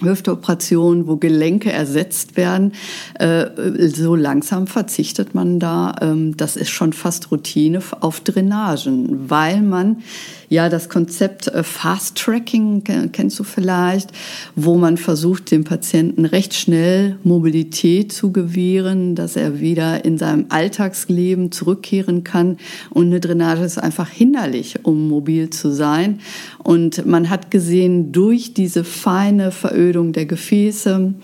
Hüftoperationen, 0.00 1.06
wo 1.06 1.16
Gelenke 1.16 1.72
ersetzt 1.72 2.36
werden, 2.36 2.72
äh, 3.18 3.46
so 3.88 4.14
langsam 4.14 4.66
verzichtet 4.66 5.34
man 5.34 5.58
da, 5.58 5.94
ähm, 6.00 6.36
das 6.36 6.56
ist 6.56 6.70
schon 6.70 6.92
fast 6.92 7.30
Routine 7.30 7.80
auf 8.00 8.20
Drainagen, 8.20 9.30
weil 9.30 9.62
man 9.62 10.02
ja 10.48 10.68
das 10.68 10.88
Konzept 10.88 11.48
äh, 11.48 11.62
Fast 11.62 12.16
Tracking 12.18 12.82
kennst 13.12 13.38
du 13.38 13.44
vielleicht, 13.44 14.10
wo 14.54 14.76
man 14.76 14.96
versucht, 14.96 15.50
dem 15.50 15.64
Patienten 15.64 16.24
recht 16.24 16.54
schnell 16.54 17.18
Mobilität 17.24 18.12
zu 18.12 18.32
gewähren, 18.32 19.14
dass 19.14 19.36
er 19.36 19.60
wieder 19.60 20.04
in 20.04 20.18
seinem 20.18 20.46
Alltagsleben 20.48 21.52
zurückkehren 21.52 22.24
kann. 22.24 22.58
Und 22.90 23.06
eine 23.06 23.20
Drainage 23.20 23.64
ist 23.64 23.78
einfach 23.78 24.08
hinderlich, 24.08 24.80
um 24.84 25.08
mobil 25.08 25.50
zu 25.50 25.70
sein. 25.70 26.20
Und 26.62 27.06
man 27.06 27.30
hat 27.30 27.50
gesehen, 27.50 28.12
durch 28.12 28.54
diese 28.54 28.84
feine 28.84 29.50
Verödung 29.50 30.12
der 30.12 30.26
Gefäße, 30.26 31.14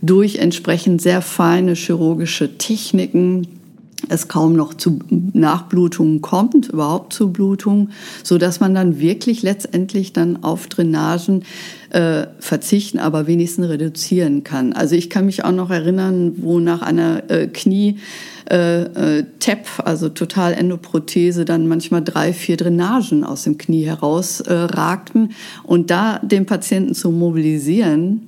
durch 0.00 0.36
entsprechend 0.36 1.02
sehr 1.02 1.22
feine 1.22 1.74
chirurgische 1.74 2.58
Techniken, 2.58 3.46
es 4.08 4.28
kaum 4.28 4.54
noch 4.54 4.74
zu 4.74 4.98
Nachblutungen 5.10 6.20
kommt, 6.20 6.68
überhaupt 6.68 7.12
zu 7.12 7.32
Blutungen, 7.32 7.92
so 8.22 8.38
dass 8.38 8.60
man 8.60 8.74
dann 8.74 8.98
wirklich 8.98 9.42
letztendlich 9.42 10.12
dann 10.12 10.42
auf 10.42 10.66
Drainagen 10.66 11.44
äh, 11.90 12.26
verzichten, 12.38 12.98
aber 12.98 13.26
wenigstens 13.26 13.68
reduzieren 13.68 14.44
kann. 14.44 14.72
Also 14.72 14.94
ich 14.94 15.10
kann 15.10 15.26
mich 15.26 15.44
auch 15.44 15.52
noch 15.52 15.70
erinnern, 15.70 16.34
wo 16.38 16.58
nach 16.58 16.82
einer 16.82 17.30
äh, 17.30 17.46
Knie 17.48 17.98
äh, 18.50 18.82
äh, 18.82 19.24
TEP, 19.38 19.66
also 19.84 20.08
Totalendoprothese, 20.08 21.44
dann 21.44 21.68
manchmal 21.68 22.02
drei, 22.02 22.32
vier 22.32 22.56
Drainagen 22.56 23.24
aus 23.24 23.44
dem 23.44 23.56
Knie 23.56 23.84
herausragten. 23.84 25.30
Äh, 25.30 25.34
und 25.64 25.90
da 25.90 26.18
den 26.18 26.46
Patienten 26.46 26.94
zu 26.94 27.10
mobilisieren, 27.10 28.22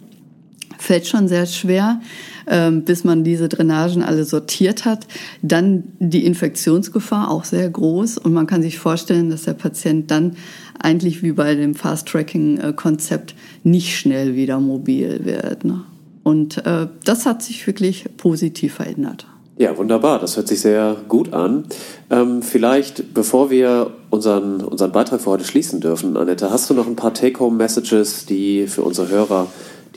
fällt 0.79 1.07
schon 1.07 1.29
sehr 1.29 1.47
schwer, 1.47 2.01
ähm, 2.47 2.85
bis 2.85 3.05
man 3.05 3.25
diese 3.25 3.49
Drainagen 3.49 4.03
alle 4.03 4.25
sortiert 4.25 4.85
hat. 4.85 5.07
Dann 5.43 5.85
die 5.99 6.25
Infektionsgefahr 6.25 7.31
auch 7.31 7.45
sehr 7.45 7.69
groß 7.69 8.19
und 8.19 8.33
man 8.33 8.47
kann 8.47 8.63
sich 8.63 8.79
vorstellen, 8.79 9.31
dass 9.31 9.43
der 9.43 9.55
Patient 9.55 10.11
dann 10.11 10.37
eigentlich 10.79 11.23
wie 11.23 11.33
bei 11.33 11.55
dem 11.55 11.75
Fast-Tracking-Konzept 11.75 13.35
nicht 13.63 13.97
schnell 13.97 14.35
wieder 14.35 14.61
mobil 14.61 15.21
wird. 15.25 15.65
Ne? 15.65 15.83
Und 16.23 16.65
äh, 16.67 16.89
das 17.05 17.27
hat 17.27 17.43
sich 17.43 17.67
wirklich 17.67 18.05
positiv 18.17 18.75
verändert. 18.75 19.27
Ja, 19.57 19.77
wunderbar. 19.79 20.19
Das 20.19 20.37
hört 20.37 20.49
sich 20.49 20.61
sehr 20.61 20.97
gut 21.09 21.33
an. 21.33 21.65
Ähm, 22.11 22.43
vielleicht, 22.43 23.15
bevor 23.15 23.51
wir 23.51 23.93
unseren, 24.11 24.61
unseren 24.61 24.91
Beitrag 24.91 25.21
für 25.21 25.31
heute 25.31 25.45
schließen 25.45 25.81
dürfen, 25.81 26.17
Annette, 26.17 26.51
hast 26.51 26.69
du 26.69 26.75
noch 26.75 26.89
ein 26.89 26.97
paar 26.97 27.15
Take-Home-Messages, 27.15 28.27
die 28.27 28.67
für 28.67 28.83
unsere 28.83 29.09
Hörer 29.09 29.47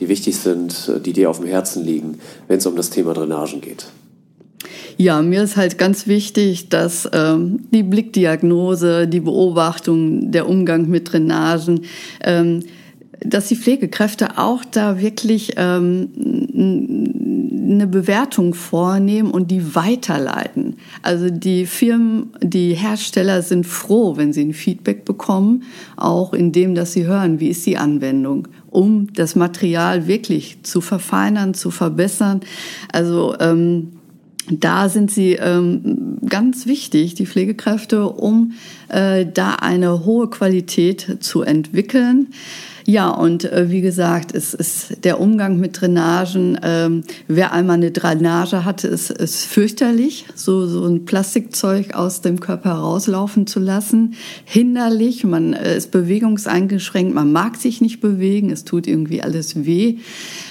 die 0.00 0.08
wichtig 0.08 0.36
sind, 0.36 0.92
die 1.04 1.12
dir 1.12 1.30
auf 1.30 1.38
dem 1.38 1.48
Herzen 1.48 1.84
liegen, 1.84 2.18
wenn 2.46 2.58
es 2.58 2.66
um 2.66 2.76
das 2.76 2.90
Thema 2.90 3.14
Drainagen 3.14 3.60
geht? 3.60 3.86
Ja, 4.96 5.22
mir 5.22 5.44
ist 5.44 5.56
halt 5.56 5.78
ganz 5.78 6.08
wichtig, 6.08 6.70
dass 6.70 7.08
ähm, 7.12 7.60
die 7.72 7.84
Blickdiagnose, 7.84 9.06
die 9.06 9.20
Beobachtung, 9.20 10.32
der 10.32 10.48
Umgang 10.48 10.88
mit 10.88 11.12
Drainagen, 11.12 11.82
ähm, 12.24 12.64
dass 13.20 13.48
die 13.48 13.56
Pflegekräfte 13.56 14.38
auch 14.38 14.64
da 14.64 15.00
wirklich 15.00 15.52
ähm, 15.56 16.08
eine 17.68 17.86
Bewertung 17.86 18.54
vornehmen 18.54 19.30
und 19.30 19.50
die 19.50 19.74
weiterleiten. 19.74 20.76
Also 21.02 21.30
die 21.30 21.66
Firmen, 21.66 22.30
die 22.42 22.74
Hersteller 22.74 23.42
sind 23.42 23.66
froh, 23.66 24.16
wenn 24.16 24.32
sie 24.32 24.44
ein 24.44 24.54
Feedback 24.54 25.04
bekommen, 25.04 25.64
auch 25.96 26.32
indem, 26.32 26.74
dass 26.74 26.92
sie 26.92 27.06
hören, 27.06 27.40
wie 27.40 27.48
ist 27.48 27.66
die 27.66 27.76
Anwendung, 27.76 28.48
um 28.70 29.12
das 29.12 29.34
Material 29.34 30.06
wirklich 30.06 30.62
zu 30.62 30.80
verfeinern, 30.80 31.54
zu 31.54 31.70
verbessern. 31.70 32.40
Also 32.92 33.34
ähm, 33.40 33.92
da 34.50 34.88
sind 34.88 35.10
sie 35.10 35.32
ähm, 35.32 36.18
ganz 36.26 36.66
wichtig, 36.66 37.14
die 37.14 37.26
Pflegekräfte, 37.26 38.08
um 38.08 38.52
äh, 38.88 39.26
da 39.26 39.54
eine 39.54 40.04
hohe 40.04 40.30
Qualität 40.30 41.18
zu 41.20 41.42
entwickeln. 41.42 42.28
Ja, 42.90 43.10
und 43.10 43.44
äh, 43.44 43.70
wie 43.70 43.82
gesagt, 43.82 44.34
es 44.34 44.54
ist 44.54 45.04
der 45.04 45.20
Umgang 45.20 45.60
mit 45.60 45.78
Drainagen. 45.78 46.58
Ähm, 46.62 47.02
wer 47.26 47.52
einmal 47.52 47.76
eine 47.76 47.90
Drainage 47.90 48.64
hatte, 48.64 48.88
ist, 48.88 49.10
ist 49.10 49.44
fürchterlich, 49.44 50.24
so, 50.34 50.66
so 50.66 50.86
ein 50.86 51.04
Plastikzeug 51.04 51.92
aus 51.92 52.22
dem 52.22 52.40
Körper 52.40 52.70
rauslaufen 52.70 53.46
zu 53.46 53.60
lassen. 53.60 54.14
Hinderlich, 54.46 55.24
man 55.24 55.52
äh, 55.52 55.76
ist 55.76 55.90
bewegungseingeschränkt, 55.90 57.14
man 57.14 57.30
mag 57.30 57.56
sich 57.56 57.82
nicht 57.82 58.00
bewegen, 58.00 58.48
es 58.48 58.64
tut 58.64 58.86
irgendwie 58.86 59.22
alles 59.22 59.66
weh. 59.66 59.98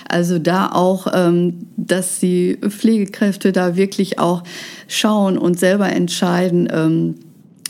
Also 0.08 0.38
da 0.38 0.70
auch, 0.72 1.08
ähm, 1.12 1.66
dass 1.76 2.20
die 2.20 2.60
Pflegekräfte 2.62 3.52
da 3.52 3.76
wirklich 3.76 4.20
auch 4.20 4.44
schauen 4.88 5.40
und 5.40 5.58
selber 5.58 5.90
entscheiden, 5.90 6.70
ähm, 6.72 7.16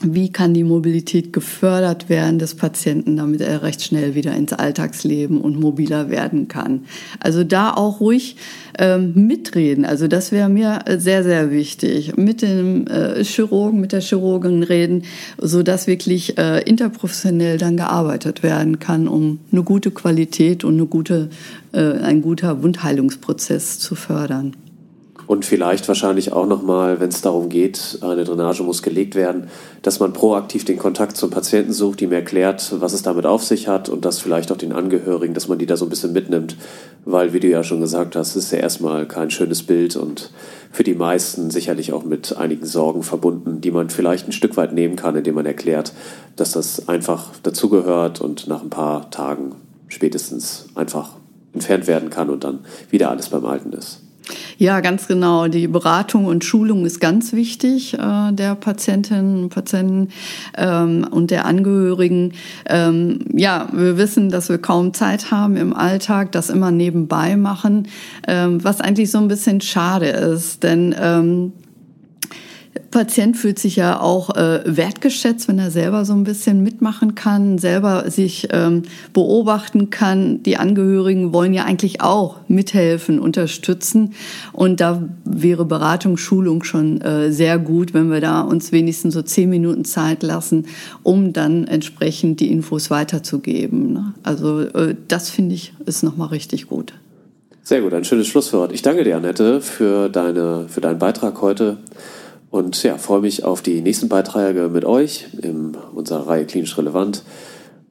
wie 0.04 0.32
kann 0.32 0.54
die 0.54 0.64
Mobilität 0.64 1.34
gefördert 1.34 2.10
werden 2.10 2.40
des 2.40 2.56
Patienten, 2.56 3.18
damit 3.18 3.42
er 3.42 3.64
recht 3.64 3.82
schnell 3.82 4.16
wieder 4.16 4.34
ins 4.36 4.54
Alltagsleben 4.54 5.42
und 5.42 5.60
mobiler 5.60 6.10
werden 6.10 6.48
kann. 6.48 6.86
Also 7.20 7.44
da 7.44 7.74
auch 7.74 8.00
ruhig 8.00 8.36
ähm, 8.78 9.14
mitreden. 9.16 9.86
Also 9.86 10.08
das 10.08 10.32
wäre 10.32 10.50
mir 10.50 10.80
sehr, 10.98 11.24
sehr 11.24 11.52
wichtig. 11.52 12.16
Mit 12.16 12.42
dem 12.42 12.86
äh, 12.88 13.24
Chirurgen, 13.24 13.82
mit 13.82 13.92
der 13.92 14.02
Chirurgin 14.02 14.64
reden, 14.64 15.04
so 15.38 15.64
dass 15.64 15.88
wirklich 15.88 16.38
äh, 16.38 16.62
interprofessionell 16.62 17.58
dann 17.58 17.78
gearbeitet 17.78 18.44
werden 18.44 18.80
kann, 18.80 19.08
um 19.08 19.40
eine 19.52 19.64
gute 19.64 19.92
Qualität 19.92 20.64
und 20.64 20.76
eine 20.76 20.86
gute, 20.86 21.30
äh, 21.74 21.80
ein 21.80 22.22
guter 22.22 22.62
Wundheilungsprozess 22.62 23.80
zu 23.80 23.96
fördern. 23.96 24.54
Und 25.28 25.44
vielleicht 25.44 25.90
wahrscheinlich 25.90 26.32
auch 26.32 26.48
nochmal, 26.48 27.02
wenn 27.02 27.10
es 27.10 27.22
darum 27.22 27.50
geht, 27.50 28.00
eine 28.02 28.24
Drainage 28.24 28.64
muss 28.64 28.82
gelegt 28.82 29.14
werden, 29.14 29.50
dass 29.82 30.00
man 30.00 30.14
proaktiv 30.14 30.64
den 30.64 30.78
Kontakt 30.78 31.18
zum 31.18 31.30
Patienten 31.30 31.74
sucht, 31.74 32.02
ihm 32.02 32.14
erklärt, 32.14 32.74
was 32.80 32.94
es 32.94 33.02
damit 33.02 33.26
auf 33.26 33.44
sich 33.44 33.68
hat 33.68 33.90
und 33.90 34.06
das 34.06 34.20
vielleicht 34.20 34.54
auch 34.54 34.58
den 34.58 34.72
Angehörigen, 34.72 35.34
dass 35.34 35.50
man 35.50 35.60
die 35.60 35.66
da 35.66 35.76
so 35.76 35.86
ein 35.86 35.90
bisschen 35.90 36.14
mitnimmt. 36.14 36.56
Weil, 37.04 37.34
wie 37.34 37.42
du 37.42 37.48
ja 37.48 37.66
schon 37.66 37.82
gesagt 37.82 38.16
hast, 38.16 38.38
ist 38.38 38.54
ja 38.54 38.60
erstmal 38.60 39.06
kein 39.06 39.30
schönes 39.30 39.64
Bild 39.64 39.98
und 39.98 40.32
für 40.72 40.86
die 40.86 40.96
meisten 40.96 41.52
sicherlich 41.52 41.92
auch 41.92 42.06
mit 42.06 42.38
einigen 42.38 42.66
Sorgen 42.66 43.04
verbunden, 43.04 43.60
die 43.60 43.72
man 43.72 43.90
vielleicht 43.90 44.30
ein 44.30 44.34
Stück 44.34 44.56
weit 44.56 44.72
nehmen 44.72 44.96
kann, 44.96 45.18
indem 45.18 45.36
man 45.36 45.46
erklärt, 45.46 45.92
dass 46.38 46.54
das 46.54 46.88
einfach 46.88 47.32
dazugehört 47.44 48.22
und 48.22 48.48
nach 48.48 48.64
ein 48.64 48.70
paar 48.70 49.12
Tagen 49.12 49.56
spätestens 49.90 50.68
einfach 50.76 51.16
entfernt 51.54 51.88
werden 51.88 52.10
kann 52.10 52.30
und 52.30 52.46
dann 52.46 52.60
wieder 52.90 53.10
alles 53.10 53.28
beim 53.28 53.46
Alten 53.46 53.74
ist. 53.74 54.07
Ja, 54.58 54.80
ganz 54.80 55.08
genau. 55.08 55.48
Die 55.48 55.68
Beratung 55.68 56.26
und 56.26 56.44
Schulung 56.44 56.86
ist 56.86 57.00
ganz 57.00 57.34
wichtig 57.34 57.94
äh, 57.94 58.32
der 58.32 58.56
Patientinnen 58.56 59.44
und 59.44 59.50
Patienten 59.50 60.10
ähm, 60.58 61.08
und 61.10 61.32
der 61.32 61.46
Angehörigen. 61.46 62.34
Ähm, 62.66 63.20
ja, 63.34 63.70
wir 63.72 63.98
wissen, 63.98 64.30
dass 64.30 64.50
wir 64.50 64.58
kaum 64.58 64.94
Zeit 64.94 65.32
haben 65.32 65.58
im 65.58 65.74
Alltag, 65.74 66.32
das 66.32 66.50
immer 66.50 66.72
nebenbei 66.72 67.36
machen, 67.36 67.88
ähm, 68.28 68.64
was 68.64 68.82
eigentlich 68.82 69.12
so 69.12 69.20
ein 69.20 69.28
bisschen 69.28 69.62
schade 69.62 70.08
ist, 70.08 70.64
denn 70.64 70.96
ähm, 71.00 71.54
Patient 72.92 73.36
fühlt 73.36 73.60
sich 73.60 73.76
ja 73.76 74.00
auch 74.00 74.36
äh, 74.36 74.62
wertgeschätzt, 74.66 75.48
wenn 75.48 75.60
er 75.60 75.72
selber 75.72 76.06
so 76.06 76.14
ein 76.14 76.24
bisschen 76.24 76.64
mitmachen 76.64 77.16
kann, 77.16 77.58
selber 77.58 78.10
sich 78.10 78.48
ähm, 78.52 78.84
beobachten 79.14 79.90
kann. 79.90 80.44
Die 80.44 80.58
Angehörigen 80.58 81.34
wollen 81.34 81.54
ja 81.54 81.66
eigentlich 81.66 82.02
auch 82.02 82.38
mithelfen, 82.48 83.20
unterstützen. 83.20 84.14
Und 84.54 84.80
da 84.80 85.04
wäre 85.26 85.66
Beratung, 85.66 86.18
Schulung 86.18 86.64
schon 86.64 87.02
äh, 87.02 87.32
sehr 87.32 87.60
gut, 87.60 87.94
wenn 87.94 88.10
wir 88.10 88.22
da 88.22 88.42
uns 88.42 88.72
wenigstens 88.72 89.14
so 89.14 89.22
zehn 89.22 89.50
Minuten 89.50 89.86
Zeit 89.86 90.24
lassen, 90.24 90.66
um 91.04 91.34
dann 91.34 91.68
entsprechend 91.68 92.40
die 92.40 92.52
Infos 92.52 92.90
weiterzugeben. 92.90 93.94
Ne? 93.94 94.14
Also 94.24 94.62
äh, 94.62 94.96
das 95.08 95.30
finde 95.30 95.56
ich 95.56 95.74
ist 95.86 96.04
nochmal 96.04 96.30
richtig 96.30 96.68
gut. 96.68 96.94
Sehr 97.64 97.82
gut, 97.82 97.94
ein 97.94 98.06
schönes 98.06 98.28
Schlusswort. 98.28 98.72
Ich 98.72 98.82
danke 98.82 99.04
dir, 99.04 99.18
Annette, 99.18 99.60
für, 99.60 100.08
deine, 100.08 100.68
für 100.70 100.80
deinen 100.80 101.00
Beitrag 101.00 101.42
heute. 101.42 101.78
Und 102.50 102.82
ja, 102.84 102.98
freue 102.98 103.22
mich 103.22 103.44
auf 103.44 103.62
die 103.62 103.82
nächsten 103.82 104.10
Beiträge 104.10 104.70
mit 104.70 104.86
euch 104.86 105.28
in 105.42 105.76
unserer 105.94 106.28
Reihe 106.28 106.46
Klinisch 106.46 106.78
Relevant 106.78 107.24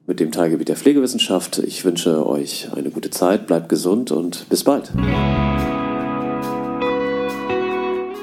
mit 0.07 0.19
dem 0.19 0.31
Teilgebiet 0.31 0.69
der 0.69 0.77
Pflegewissenschaft. 0.77 1.59
Ich 1.59 1.83
wünsche 1.85 2.25
euch 2.25 2.69
eine 2.75 2.89
gute 2.89 3.09
Zeit, 3.09 3.45
bleibt 3.45 3.69
gesund 3.69 4.11
und 4.11 4.47
bis 4.49 4.63
bald. 4.63 4.91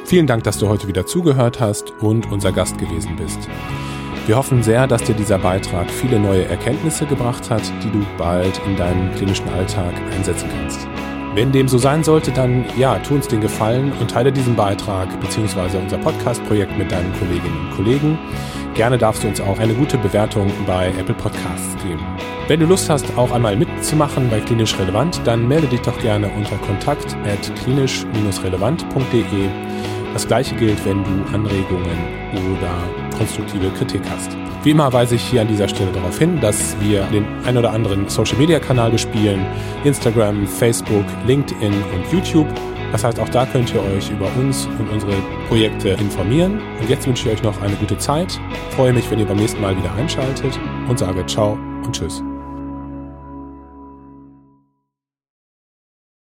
Vielen 0.07 0.27
Dank, 0.27 0.45
dass 0.45 0.59
du 0.59 0.69
heute 0.69 0.89
wieder 0.89 1.07
zugehört 1.07 1.61
hast 1.61 1.93
und 2.01 2.31
unser 2.31 2.53
Gast 2.53 2.79
gewesen 2.79 3.17
bist. 3.17 3.39
Wir 4.27 4.37
hoffen 4.37 4.63
sehr, 4.63 4.87
dass 4.87 5.05
dir 5.05 5.15
dieser 5.15 5.39
Beitrag 5.39 5.91
viele 5.91 6.19
neue 6.19 6.47
Erkenntnisse 6.47 7.05
gebracht 7.05 7.51
hat, 7.51 7.63
die 7.83 7.91
du 7.91 8.05
bald 8.17 8.59
in 8.67 8.77
deinem 8.77 9.15
klinischen 9.15 9.49
Alltag 9.51 9.93
einsetzen 10.15 10.49
kannst. 10.51 10.89
Wenn 11.35 11.51
dem 11.51 11.67
so 11.67 11.79
sein 11.79 12.05
sollte, 12.05 12.31
dann 12.31 12.65
ja, 12.77 12.97
tu 13.01 13.17
uns 13.17 13.27
den 13.27 13.41
Gefallen 13.41 13.91
und 13.99 14.09
teile 14.09 14.31
diesen 14.31 14.55
Beitrag 14.55 15.09
bzw. 15.21 15.79
unser 15.79 15.99
Podcast-Projekt 15.99 16.79
mit 16.79 16.93
deinen 16.93 17.13
Kolleginnen 17.19 17.59
und 17.67 17.75
Kollegen. 17.75 18.19
Gerne 18.75 18.99
darfst 18.99 19.25
du 19.25 19.29
uns 19.29 19.41
auch 19.41 19.59
eine 19.59 19.75
gute 19.75 19.99
Bewertung 19.99 20.53
bei 20.65 20.93
Apple 20.97 21.17
Podcasts 21.17 21.77
geben. 21.83 22.07
Wenn 22.47 22.61
du 22.61 22.67
Lust 22.67 22.89
hast, 22.89 23.19
auch 23.19 23.33
einmal 23.33 23.57
mitzumachen 23.57 24.31
bei 24.31 24.39
Klinisch 24.39 24.79
Relevant, 24.79 25.21
dann 25.25 25.49
melde 25.49 25.67
dich 25.67 25.81
doch 25.81 25.99
gerne 25.99 26.29
unter 26.37 26.57
kontakt 26.59 27.17
at 27.25 27.53
klinisch-relevant.de. 27.65 29.49
Das 30.13 30.29
gleiche 30.29 30.55
gilt, 30.55 30.85
wenn 30.85 31.03
du 31.03 31.35
Anregungen 31.35 31.99
oder 32.53 33.04
konstruktive 33.17 33.71
Kritik 33.71 34.03
hast. 34.11 34.37
Wie 34.63 34.71
immer 34.71 34.93
weise 34.93 35.17
ich 35.17 35.23
hier 35.23 35.43
an 35.43 35.49
dieser 35.49 35.69
Stelle 35.69 35.93
darauf 35.93 36.19
hin, 36.19 36.41
dass 36.41 36.75
wir 36.81 37.03
den 37.13 37.25
ein 37.45 37.57
oder 37.57 37.73
anderen 37.73 38.09
Social 38.09 38.39
Media 38.39 38.59
Kanal 38.59 38.91
bespielen. 38.91 39.45
Instagram, 39.85 40.47
Facebook, 40.47 41.05
LinkedIn 41.27 41.73
und 41.73 42.13
YouTube. 42.13 42.49
Das 42.93 43.05
heißt, 43.05 43.19
auch 43.19 43.29
da 43.29 43.45
könnt 43.45 43.75
ihr 43.75 43.83
euch 43.83 44.11
über 44.11 44.29
uns 44.39 44.67
und 44.79 44.89
unsere 44.91 45.13
Projekte 45.49 45.91
informieren. 45.91 46.61
Und 46.81 46.89
jetzt 46.89 47.07
wünsche 47.07 47.29
ich 47.29 47.35
euch 47.35 47.43
noch 47.43 47.61
eine 47.61 47.75
gute 47.75 47.99
Zeit. 47.99 48.41
Freue 48.71 48.93
mich, 48.93 49.11
wenn 49.11 49.19
ihr 49.19 49.27
beim 49.27 49.39
nächsten 49.39 49.61
Mal 49.61 49.77
wieder 49.77 49.93
einschaltet 49.95 50.59
und 50.89 50.99
sage 50.99 51.27
ciao 51.27 51.59
und 51.85 51.93
tschüss. 51.93 52.23